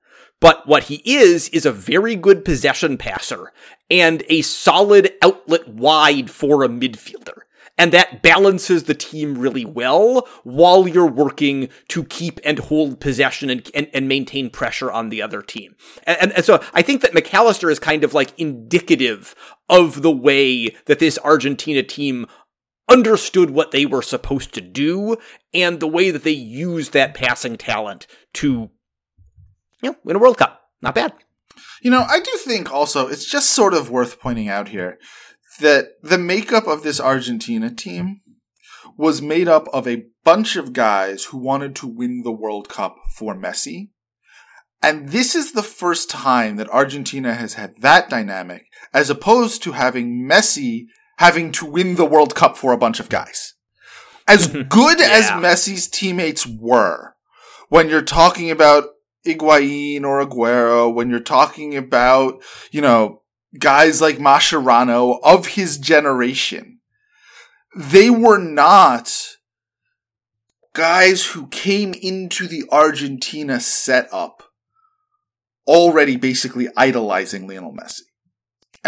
But 0.40 0.66
what 0.68 0.84
he 0.84 1.02
is, 1.04 1.48
is 1.48 1.66
a 1.66 1.72
very 1.72 2.14
good 2.14 2.44
possession 2.44 2.96
passer 2.96 3.52
and 3.90 4.22
a 4.28 4.42
solid 4.42 5.12
outlet 5.20 5.68
wide 5.68 6.30
for 6.30 6.62
a 6.62 6.68
midfielder. 6.68 7.40
And 7.76 7.92
that 7.92 8.22
balances 8.22 8.84
the 8.84 8.94
team 8.94 9.38
really 9.38 9.64
well 9.64 10.28
while 10.42 10.88
you're 10.88 11.06
working 11.06 11.68
to 11.88 12.04
keep 12.04 12.40
and 12.44 12.58
hold 12.58 13.00
possession 13.00 13.50
and, 13.50 13.70
and, 13.72 13.88
and 13.94 14.08
maintain 14.08 14.50
pressure 14.50 14.90
on 14.90 15.10
the 15.10 15.22
other 15.22 15.42
team. 15.42 15.76
And, 16.04 16.18
and, 16.20 16.32
and 16.32 16.44
so 16.44 16.62
I 16.74 16.82
think 16.82 17.02
that 17.02 17.14
Mac 17.14 17.32
Allister 17.32 17.70
is 17.70 17.78
kind 17.78 18.02
of 18.02 18.14
like 18.14 18.36
indicative 18.36 19.34
of 19.68 20.02
the 20.02 20.10
way 20.10 20.74
that 20.86 20.98
this 20.98 21.20
Argentina 21.22 21.84
team 21.84 22.26
understood 22.88 23.50
what 23.50 23.70
they 23.70 23.86
were 23.86 24.02
supposed 24.02 24.54
to 24.54 24.60
do 24.60 25.16
and 25.52 25.78
the 25.78 25.88
way 25.88 26.10
that 26.10 26.24
they 26.24 26.30
used 26.30 26.92
that 26.92 27.14
passing 27.14 27.56
talent 27.56 28.06
to 28.34 28.70
you 29.82 29.90
know, 29.90 29.96
win 30.04 30.16
a 30.16 30.18
World 30.18 30.38
Cup. 30.38 30.62
Not 30.80 30.94
bad. 30.94 31.12
You 31.82 31.90
know, 31.90 32.04
I 32.08 32.20
do 32.20 32.30
think 32.38 32.72
also 32.72 33.08
it's 33.08 33.24
just 33.24 33.50
sort 33.50 33.74
of 33.74 33.90
worth 33.90 34.20
pointing 34.20 34.48
out 34.48 34.68
here 34.68 34.98
that 35.60 36.02
the 36.02 36.18
makeup 36.18 36.66
of 36.66 36.82
this 36.82 37.00
Argentina 37.00 37.70
team 37.70 38.20
was 38.96 39.22
made 39.22 39.48
up 39.48 39.68
of 39.72 39.86
a 39.86 40.06
bunch 40.24 40.56
of 40.56 40.72
guys 40.72 41.24
who 41.24 41.38
wanted 41.38 41.76
to 41.76 41.86
win 41.86 42.22
the 42.22 42.32
World 42.32 42.68
Cup 42.68 42.96
for 43.16 43.34
Messi. 43.34 43.90
And 44.82 45.08
this 45.08 45.34
is 45.34 45.52
the 45.52 45.62
first 45.62 46.08
time 46.08 46.56
that 46.56 46.68
Argentina 46.70 47.34
has 47.34 47.54
had 47.54 47.80
that 47.80 48.08
dynamic 48.08 48.66
as 48.92 49.10
opposed 49.10 49.62
to 49.64 49.72
having 49.72 50.28
Messi 50.28 50.86
having 51.18 51.52
to 51.52 51.66
win 51.66 51.96
the 51.96 52.04
World 52.04 52.34
Cup 52.34 52.56
for 52.56 52.72
a 52.72 52.78
bunch 52.78 52.98
of 53.00 53.08
guys. 53.08 53.54
As 54.26 54.46
good 54.68 55.00
yeah. 55.00 55.08
as 55.10 55.24
Messi's 55.30 55.88
teammates 55.88 56.46
were, 56.46 57.14
when 57.68 57.88
you're 57.88 58.02
talking 58.02 58.50
about 58.50 58.84
Higuain 59.26 60.04
or 60.04 60.24
Aguero, 60.24 60.92
when 60.92 61.10
you're 61.10 61.20
talking 61.20 61.76
about, 61.76 62.42
you 62.70 62.80
know, 62.80 63.22
guys 63.58 64.00
like 64.00 64.18
Mascherano 64.18 65.18
of 65.22 65.48
his 65.48 65.78
generation, 65.78 66.80
they 67.76 68.10
were 68.10 68.38
not 68.38 69.36
guys 70.74 71.26
who 71.26 71.48
came 71.48 71.94
into 71.94 72.46
the 72.46 72.64
Argentina 72.70 73.60
setup 73.60 74.44
already 75.66 76.16
basically 76.16 76.68
idolizing 76.76 77.46
Lionel 77.46 77.74
Messi. 77.74 78.02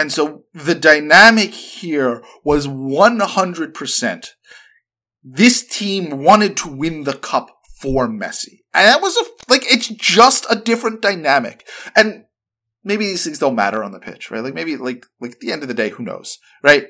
And 0.00 0.10
so 0.10 0.44
the 0.54 0.74
dynamic 0.74 1.52
here 1.52 2.24
was 2.42 2.66
100%. 2.66 4.26
This 5.22 5.62
team 5.62 6.24
wanted 6.24 6.56
to 6.56 6.74
win 6.74 7.04
the 7.04 7.12
cup 7.12 7.50
for 7.82 8.08
Messi. 8.08 8.60
And 8.72 8.88
that 8.88 9.02
was 9.02 9.14
a, 9.18 9.24
like, 9.50 9.70
it's 9.70 9.88
just 9.88 10.46
a 10.48 10.56
different 10.56 11.02
dynamic. 11.02 11.68
And 11.94 12.24
maybe 12.82 13.04
these 13.04 13.24
things 13.24 13.38
don't 13.38 13.54
matter 13.54 13.84
on 13.84 13.92
the 13.92 14.00
pitch, 14.00 14.30
right? 14.30 14.42
Like 14.42 14.54
maybe, 14.54 14.78
like, 14.78 15.04
like 15.20 15.32
at 15.32 15.40
the 15.40 15.52
end 15.52 15.60
of 15.60 15.68
the 15.68 15.74
day, 15.74 15.90
who 15.90 16.02
knows, 16.02 16.38
right? 16.62 16.86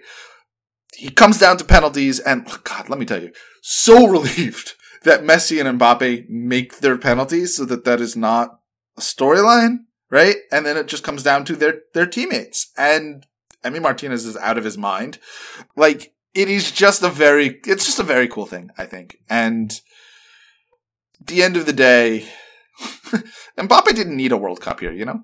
He 0.95 1.11
comes 1.11 1.37
down 1.37 1.57
to 1.57 1.65
penalties 1.65 2.21
and, 2.21 2.47
God, 2.63 2.89
let 2.89 3.01
me 3.01 3.07
tell 3.07 3.21
you, 3.21 3.33
so 3.61 4.07
relieved 4.09 4.75
that 5.03 5.25
Messi 5.25 5.61
and 5.61 5.81
Mbappe 5.81 6.29
make 6.29 6.79
their 6.79 6.97
penalties 6.97 7.57
so 7.57 7.65
that 7.65 7.85
that 7.85 8.01
is 8.01 8.17
not 8.17 8.61
a 8.97 9.01
storyline, 9.01 9.79
right? 10.11 10.37
And 10.51 10.67
then 10.67 10.77
it 10.77 10.89
just 10.89 11.05
comes 11.05 11.23
down 11.23 11.45
to 11.47 11.57
their, 11.57 11.83
their 11.95 12.07
teammates. 12.07 12.71
And 12.77 13.27
Emi 13.65 13.81
Martinez 13.81 14.27
is 14.27 14.37
out 14.37 14.59
of 14.59 14.65
his 14.65 14.79
mind. 14.79 15.19
Like, 15.77 16.13
it 16.35 16.49
is 16.49 16.71
just 16.71 17.03
a 17.03 17.09
very, 17.09 17.61
it's 17.67 17.87
just 17.87 17.99
a 17.99 18.05
very 18.05 18.29
cool 18.29 18.47
thing, 18.47 18.71
I 18.77 18.87
think. 18.87 19.19
And, 19.29 19.81
the 21.27 21.43
end 21.43 21.57
of 21.57 21.67
the 21.67 21.73
day, 21.73 22.27
Mbappe 23.59 23.95
didn't 23.95 24.17
need 24.17 24.33
a 24.33 24.37
World 24.37 24.61
Cup 24.61 24.81
here, 24.81 24.93
you 24.93 25.05
know? 25.05 25.23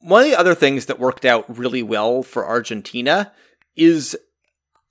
One 0.00 0.22
of 0.22 0.30
the 0.30 0.38
other 0.38 0.54
things 0.54 0.86
that 0.86 0.98
worked 0.98 1.24
out 1.24 1.58
really 1.58 1.82
well 1.82 2.22
for 2.22 2.46
Argentina 2.46 3.32
is 3.74 4.16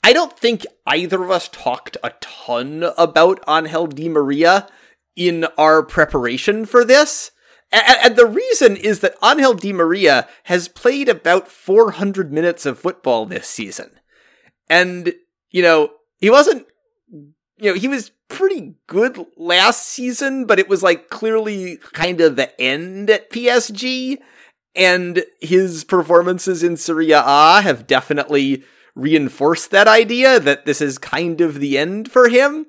I 0.03 0.13
don't 0.13 0.37
think 0.37 0.65
either 0.85 1.23
of 1.23 1.31
us 1.31 1.49
talked 1.49 1.97
a 2.03 2.11
ton 2.21 2.85
about 2.97 3.43
Angel 3.47 3.87
Di 3.87 4.09
Maria 4.09 4.67
in 5.15 5.45
our 5.57 5.81
preparation 5.81 6.65
for 6.65 6.83
this. 6.85 7.31
And, 7.75 8.15
the 8.15 8.25
reason 8.25 8.77
is 8.77 9.01
that 9.01 9.15
Angel 9.23 9.53
Di 9.53 9.73
Maria 9.73 10.27
has 10.43 10.67
played 10.67 11.09
about 11.09 11.49
400 11.49 12.31
minutes 12.31 12.65
of 12.65 12.79
football 12.79 13.25
this 13.25 13.47
season. 13.47 13.91
And, 14.69 15.13
you 15.49 15.61
know, 15.61 15.91
he 16.19 16.29
wasn't, 16.29 16.67
you 17.11 17.33
know, 17.71 17.73
he 17.73 17.87
was 17.87 18.11
pretty 18.29 18.75
good 18.87 19.25
last 19.35 19.87
season, 19.87 20.45
but 20.45 20.59
it 20.59 20.69
was 20.69 20.83
like 20.83 21.09
clearly 21.09 21.77
kind 21.91 22.21
of 22.21 22.35
the 22.35 22.59
end 22.61 23.09
at 23.09 23.29
PSG. 23.29 24.19
And 24.75 25.23
his 25.41 25.83
performances 25.83 26.63
in 26.63 26.77
Serie 26.77 27.11
A 27.11 27.61
have 27.61 27.87
definitely 27.87 28.63
reinforced 28.95 29.71
that 29.71 29.87
idea 29.87 30.39
that 30.39 30.65
this 30.65 30.81
is 30.81 30.97
kind 30.97 31.41
of 31.41 31.59
the 31.59 31.77
end 31.77 32.11
for 32.11 32.29
him. 32.29 32.67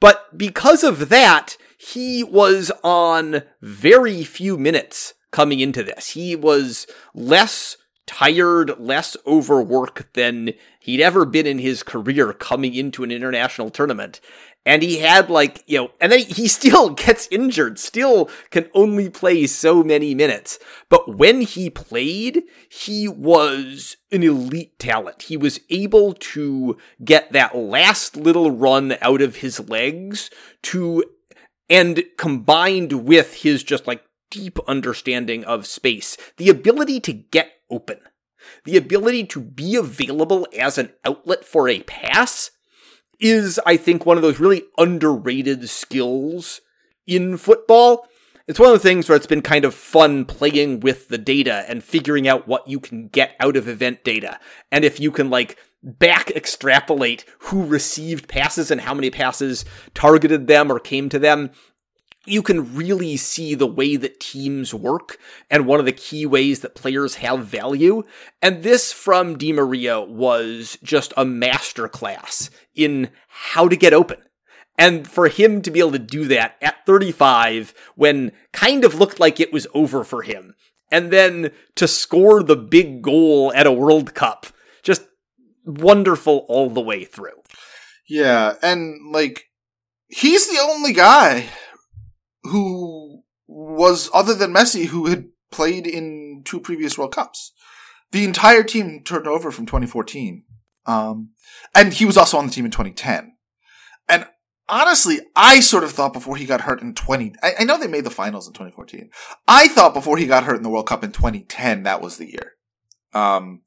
But 0.00 0.36
because 0.36 0.82
of 0.82 1.08
that, 1.10 1.56
he 1.82 2.22
was 2.22 2.70
on 2.84 3.42
very 3.62 4.22
few 4.22 4.58
minutes 4.58 5.14
coming 5.30 5.60
into 5.60 5.82
this. 5.82 6.10
He 6.10 6.36
was 6.36 6.86
less 7.14 7.78
tired, 8.06 8.78
less 8.78 9.16
overworked 9.26 10.12
than 10.12 10.52
he'd 10.78 11.00
ever 11.00 11.24
been 11.24 11.46
in 11.46 11.58
his 11.58 11.82
career 11.82 12.34
coming 12.34 12.74
into 12.74 13.02
an 13.02 13.10
international 13.10 13.70
tournament. 13.70 14.20
And 14.66 14.82
he 14.82 14.98
had 14.98 15.30
like 15.30 15.64
you 15.66 15.78
know 15.78 15.90
and 16.02 16.12
then 16.12 16.18
he 16.18 16.48
still 16.58 16.90
gets 16.90 17.26
injured 17.30 17.78
still 17.78 18.28
can 18.50 18.68
only 18.74 19.08
play 19.08 19.46
so 19.46 19.82
many 19.82 20.14
minutes. 20.14 20.58
But 20.90 21.16
when 21.16 21.40
he 21.40 21.70
played 21.70 22.42
he 22.68 23.08
was 23.08 23.96
an 24.12 24.22
elite 24.22 24.78
talent. 24.78 25.22
He 25.22 25.38
was 25.38 25.60
able 25.70 26.12
to 26.12 26.76
get 27.02 27.32
that 27.32 27.56
last 27.56 28.18
little 28.18 28.50
run 28.50 28.98
out 29.00 29.22
of 29.22 29.36
his 29.36 29.66
legs 29.70 30.28
to 30.64 31.04
and 31.70 32.02
combined 32.18 32.92
with 33.04 33.42
his 33.42 33.62
just 33.62 33.86
like 33.86 34.04
deep 34.30 34.58
understanding 34.68 35.44
of 35.44 35.66
space 35.66 36.16
the 36.36 36.50
ability 36.50 37.00
to 37.00 37.12
get 37.12 37.52
open 37.70 37.98
the 38.64 38.76
ability 38.76 39.24
to 39.24 39.40
be 39.40 39.76
available 39.76 40.46
as 40.58 40.78
an 40.78 40.92
outlet 41.04 41.44
for 41.44 41.68
a 41.68 41.82
pass 41.82 42.50
is, 43.18 43.60
I 43.66 43.76
think, 43.76 44.04
one 44.04 44.16
of 44.16 44.22
those 44.22 44.40
really 44.40 44.64
underrated 44.78 45.68
skills 45.68 46.60
in 47.06 47.36
football. 47.36 48.06
It's 48.46 48.58
one 48.58 48.70
of 48.70 48.74
the 48.74 48.88
things 48.88 49.08
where 49.08 49.16
it's 49.16 49.26
been 49.26 49.42
kind 49.42 49.64
of 49.64 49.74
fun 49.74 50.24
playing 50.24 50.80
with 50.80 51.08
the 51.08 51.18
data 51.18 51.64
and 51.68 51.84
figuring 51.84 52.26
out 52.26 52.48
what 52.48 52.66
you 52.66 52.80
can 52.80 53.08
get 53.08 53.36
out 53.38 53.56
of 53.56 53.68
event 53.68 54.02
data. 54.02 54.40
And 54.72 54.84
if 54.84 54.98
you 54.98 55.12
can 55.12 55.30
like 55.30 55.58
back 55.82 56.30
extrapolate 56.30 57.24
who 57.40 57.64
received 57.64 58.28
passes 58.28 58.70
and 58.70 58.82
how 58.82 58.94
many 58.94 59.10
passes 59.10 59.64
targeted 59.94 60.46
them 60.46 60.70
or 60.70 60.78
came 60.78 61.08
to 61.08 61.18
them, 61.18 61.50
you 62.26 62.42
can 62.42 62.74
really 62.74 63.16
see 63.16 63.54
the 63.54 63.66
way 63.66 63.96
that 63.96 64.20
teams 64.20 64.74
work 64.74 65.18
and 65.50 65.66
one 65.66 65.80
of 65.80 65.86
the 65.86 65.92
key 65.92 66.26
ways 66.26 66.60
that 66.60 66.74
players 66.74 67.16
have 67.16 67.46
value. 67.46 68.02
And 68.42 68.62
this 68.62 68.92
from 68.92 69.38
Di 69.38 69.52
Maria 69.52 70.00
was 70.00 70.76
just 70.82 71.12
a 71.16 71.24
masterclass 71.24 72.50
in 72.74 73.10
how 73.28 73.68
to 73.68 73.76
get 73.76 73.94
open. 73.94 74.18
And 74.76 75.06
for 75.06 75.28
him 75.28 75.60
to 75.62 75.70
be 75.70 75.80
able 75.80 75.92
to 75.92 75.98
do 75.98 76.26
that 76.26 76.56
at 76.62 76.86
35 76.86 77.74
when 77.96 78.32
kind 78.52 78.84
of 78.84 78.94
looked 78.94 79.20
like 79.20 79.40
it 79.40 79.52
was 79.52 79.66
over 79.74 80.04
for 80.04 80.22
him. 80.22 80.54
And 80.90 81.10
then 81.10 81.52
to 81.76 81.86
score 81.86 82.42
the 82.42 82.56
big 82.56 83.02
goal 83.02 83.52
at 83.54 83.66
a 83.66 83.72
World 83.72 84.14
Cup. 84.14 84.46
Wonderful 85.78 86.46
all 86.48 86.70
the 86.70 86.80
way 86.80 87.04
through. 87.04 87.42
Yeah. 88.08 88.54
And 88.62 89.12
like, 89.12 89.44
he's 90.08 90.48
the 90.48 90.60
only 90.60 90.92
guy 90.92 91.46
who 92.42 93.22
was 93.46 94.10
other 94.12 94.34
than 94.34 94.54
Messi, 94.54 94.86
who 94.86 95.06
had 95.06 95.28
played 95.50 95.86
in 95.86 96.42
two 96.44 96.60
previous 96.60 96.96
World 96.96 97.14
Cups. 97.14 97.52
The 98.12 98.24
entire 98.24 98.62
team 98.62 99.02
turned 99.04 99.26
over 99.26 99.50
from 99.50 99.66
2014. 99.66 100.44
Um, 100.86 101.30
and 101.74 101.92
he 101.92 102.04
was 102.04 102.16
also 102.16 102.38
on 102.38 102.46
the 102.46 102.52
team 102.52 102.64
in 102.64 102.70
2010. 102.70 103.36
And 104.08 104.26
honestly, 104.68 105.20
I 105.36 105.60
sort 105.60 105.84
of 105.84 105.92
thought 105.92 106.12
before 106.12 106.36
he 106.36 106.46
got 106.46 106.62
hurt 106.62 106.82
in 106.82 106.94
20, 106.94 107.34
I, 107.42 107.54
I, 107.60 107.64
know 107.64 107.78
they 107.78 107.86
made 107.86 108.04
the 108.04 108.10
finals 108.10 108.46
in 108.46 108.54
2014. 108.54 109.10
I 109.46 109.68
thought 109.68 109.94
before 109.94 110.16
he 110.16 110.26
got 110.26 110.44
hurt 110.44 110.56
in 110.56 110.62
the 110.62 110.70
World 110.70 110.88
Cup 110.88 111.04
in 111.04 111.12
2010, 111.12 111.82
that 111.82 112.00
was 112.00 112.16
the 112.16 112.30
year. 112.30 112.54
Um, 113.12 113.62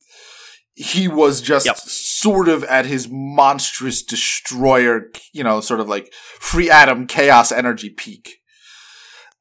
he 0.75 1.07
was 1.07 1.41
just 1.41 1.65
yep. 1.65 1.77
sort 1.77 2.49
of 2.49 2.63
at 2.63 2.86
his 2.86 3.07
monstrous 3.09 4.01
destroyer, 4.01 5.12
you 5.31 5.43
know, 5.43 5.62
sort 5.62 5.79
of 5.79 5.88
like 5.88 6.12
free 6.39 6.69
atom 6.69 7.05
chaos 7.05 7.51
energy 7.51 7.89
peak. 7.89 8.39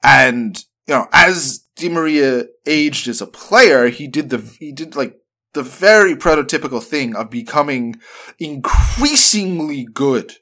And, 0.02 0.62
you 0.86 0.94
know, 0.94 1.08
as 1.12 1.64
Di 1.76 1.88
Maria 1.88 2.46
aged 2.66 3.08
as 3.08 3.20
a 3.20 3.26
player, 3.26 3.88
he 3.88 4.08
did 4.08 4.30
the, 4.30 4.38
he 4.58 4.72
did 4.72 4.94
like 4.94 5.16
the 5.54 5.62
very 5.62 6.14
prototypical 6.14 6.82
thing 6.82 7.16
of 7.16 7.30
becoming 7.30 7.96
increasingly 8.38 9.84
good 9.84 10.34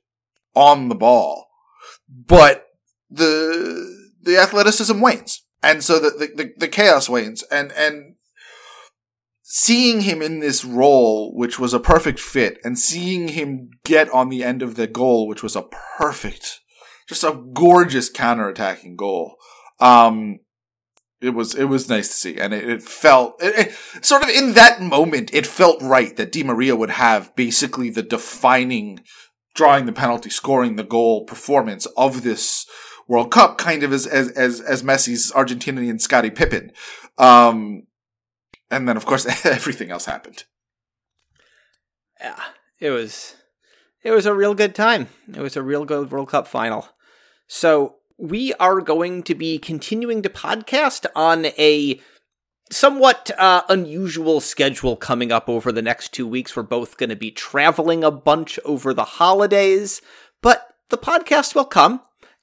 on 0.54 0.88
the 0.88 0.94
ball. 0.94 1.46
But 2.08 2.66
the, 3.08 4.10
the 4.22 4.38
athleticism 4.38 5.00
wanes. 5.00 5.44
And 5.62 5.84
so 5.84 5.98
the, 6.00 6.10
the, 6.10 6.52
the, 6.56 6.68
chaos 6.68 7.08
wanes. 7.08 7.42
And, 7.44 7.70
and 7.72 8.14
seeing 9.52 10.02
him 10.02 10.22
in 10.22 10.38
this 10.38 10.64
role, 10.64 11.32
which 11.34 11.58
was 11.58 11.74
a 11.74 11.80
perfect 11.80 12.20
fit, 12.20 12.58
and 12.62 12.78
seeing 12.78 13.26
him 13.28 13.68
get 13.84 14.08
on 14.10 14.28
the 14.28 14.44
end 14.44 14.62
of 14.62 14.76
the 14.76 14.86
goal, 14.86 15.26
which 15.26 15.42
was 15.42 15.56
a 15.56 15.68
perfect, 15.98 16.60
just 17.08 17.24
a 17.24 17.42
gorgeous 17.52 18.08
counter-attacking 18.08 18.94
goal. 18.94 19.34
Um, 19.80 20.38
it 21.20 21.30
was 21.30 21.56
it 21.56 21.64
was 21.64 21.88
nice 21.88 22.06
to 22.06 22.14
see, 22.14 22.38
and 22.38 22.54
it, 22.54 22.68
it 22.68 22.80
felt 22.80 23.42
it, 23.42 23.66
it, 23.66 24.04
sort 24.04 24.22
of 24.22 24.28
in 24.28 24.52
that 24.52 24.80
moment. 24.80 25.34
It 25.34 25.48
felt 25.48 25.82
right 25.82 26.16
that 26.16 26.30
Di 26.30 26.44
Maria 26.44 26.76
would 26.76 26.90
have 26.90 27.34
basically 27.34 27.90
the 27.90 28.04
defining 28.04 29.00
drawing 29.56 29.84
the 29.84 29.92
penalty, 29.92 30.30
scoring 30.30 30.76
the 30.76 30.84
goal 30.84 31.24
performance 31.24 31.86
of 31.96 32.22
this 32.22 32.66
World 33.08 33.32
Cup, 33.32 33.58
kind 33.58 33.82
of 33.82 33.92
as 33.92 34.06
as 34.06 34.30
as, 34.30 34.60
as 34.60 34.84
Messi's 34.84 35.32
Argentinian 35.32 36.00
Scottie 36.00 36.30
Pippen. 36.30 36.70
Um, 37.18 37.88
and 38.70 38.88
then 38.88 38.96
of 38.96 39.06
course 39.06 39.26
everything 39.46 39.90
else 39.90 40.06
happened. 40.06 40.44
Yeah, 42.20 42.40
it 42.78 42.90
was 42.90 43.36
it 44.02 44.10
was 44.10 44.26
a 44.26 44.34
real 44.34 44.54
good 44.54 44.74
time. 44.74 45.08
It 45.28 45.40
was 45.40 45.56
a 45.56 45.62
real 45.62 45.84
good 45.84 46.10
World 46.10 46.28
Cup 46.28 46.46
final. 46.46 46.88
So 47.46 47.96
we 48.16 48.54
are 48.54 48.80
going 48.80 49.22
to 49.24 49.34
be 49.34 49.58
continuing 49.58 50.22
to 50.22 50.28
podcast 50.28 51.06
on 51.16 51.46
a 51.46 52.00
somewhat 52.70 53.30
uh, 53.36 53.62
unusual 53.68 54.40
schedule 54.40 54.96
coming 54.96 55.32
up 55.32 55.48
over 55.48 55.72
the 55.72 55.82
next 55.82 56.12
two 56.12 56.26
weeks. 56.26 56.54
We're 56.54 56.62
both 56.62 56.96
going 56.96 57.10
to 57.10 57.16
be 57.16 57.30
traveling 57.30 58.04
a 58.04 58.10
bunch 58.10 58.58
over 58.64 58.94
the 58.94 59.04
holidays, 59.04 60.00
but 60.42 60.68
the 60.90 60.98
podcast 60.98 61.54
will 61.54 61.64
come. 61.64 62.02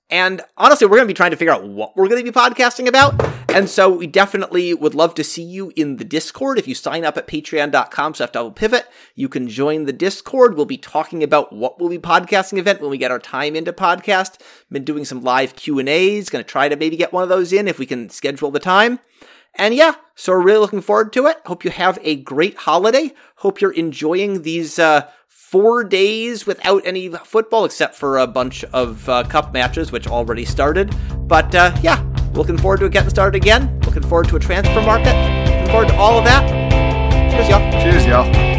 And 0.10 0.42
honestly, 0.58 0.88
we're 0.88 0.98
going 0.98 1.08
to 1.08 1.13
be 1.13 1.18
trying 1.18 1.32
to 1.32 1.38
figure 1.38 1.54
out 1.54 1.68
what 1.68 1.96
we're 1.96 2.08
going 2.08 2.24
to 2.24 2.32
be 2.32 2.38
podcasting 2.38 2.88
about. 2.88 3.37
And 3.58 3.67
so 3.67 3.89
we 3.89 4.06
definitely 4.06 4.76
would 4.76 4.93
love 4.93 5.15
to 5.15 5.24
see 5.24 5.41
you 5.41 5.74
in 5.76 5.98
the 5.98 6.06
Discord. 6.06 6.60
If 6.60 6.67
you 6.67 6.76
sign 6.76 7.04
up 7.04 7.17
at 7.17 7.26
patreon.com 7.26 8.13
slash 8.13 8.30
double 8.30 8.52
pivot, 8.52 8.86
you 9.15 9.28
can 9.28 9.48
join 9.48 9.86
the 9.86 9.93
Discord. 9.93 10.56
We'll 10.56 10.67
be 10.67 10.78
talking 10.78 11.24
about 11.24 11.52
what 11.52 11.80
we'll 11.80 11.89
be 11.89 11.98
podcasting 11.98 12.60
event 12.60 12.82
when 12.82 12.91
we 12.91 13.00
get 13.00 13.10
our 13.10 13.17
time 13.17 13.56
into 13.56 13.74
podcast. 13.74 14.39
Been 14.72 14.84
doing 14.84 15.06
some 15.06 15.24
live 15.24 15.56
Q&As. 15.56 16.30
Going 16.30 16.43
to 16.46 16.48
try 16.48 16.70
to 16.70 16.76
maybe 16.76 16.98
get 16.98 17.12
one 17.12 17.24
of 17.24 17.30
those 17.30 17.52
in 17.52 17.67
if 17.67 17.80
we 17.80 17.88
can 17.88 18.12
schedule 18.12 18.52
the 18.52 18.60
time. 18.60 19.00
And 19.56 19.74
yeah, 19.74 19.96
so 20.13 20.34
we're 20.34 20.43
really 20.43 20.60
looking 20.60 20.82
forward 20.82 21.12
to 21.13 21.26
it. 21.26 21.38
Hope 21.48 21.65
you 21.65 21.72
have 21.72 21.98
a 22.04 22.15
great 22.15 22.58
holiday. 22.58 23.12
Hope 23.38 23.60
you're 23.60 23.72
enjoying 23.72 24.43
these, 24.43 24.78
uh, 24.78 25.10
four 25.28 25.84
days 25.84 26.46
without 26.46 26.86
any 26.86 27.10
football 27.10 27.65
except 27.65 27.96
for 27.96 28.17
a 28.17 28.28
bunch 28.28 28.63
of 28.65 29.08
uh, 29.10 29.24
cup 29.24 29.52
matches, 29.52 29.91
which 29.91 30.06
already 30.06 30.46
started. 30.46 30.93
But 31.28 31.56
uh, 31.56 31.76
yeah, 31.82 32.04
looking 32.38 32.58
forward 32.58 32.80
to 32.80 32.89
getting 32.89 33.10
started 33.10 33.36
again. 33.36 33.80
Looking 33.86 34.04
forward 34.04 34.30
to 34.30 34.36
a 34.36 34.39
transfer 34.39 34.82
market. 34.82 35.13
Looking 35.50 35.71
forward 35.71 35.88
to 35.89 35.95
all 35.95 36.19
of 36.19 36.26
that. 36.26 36.47
Cheers, 37.32 37.50
y'all. 37.50 37.71
Cheers, 37.82 38.06
y'all. 38.06 38.57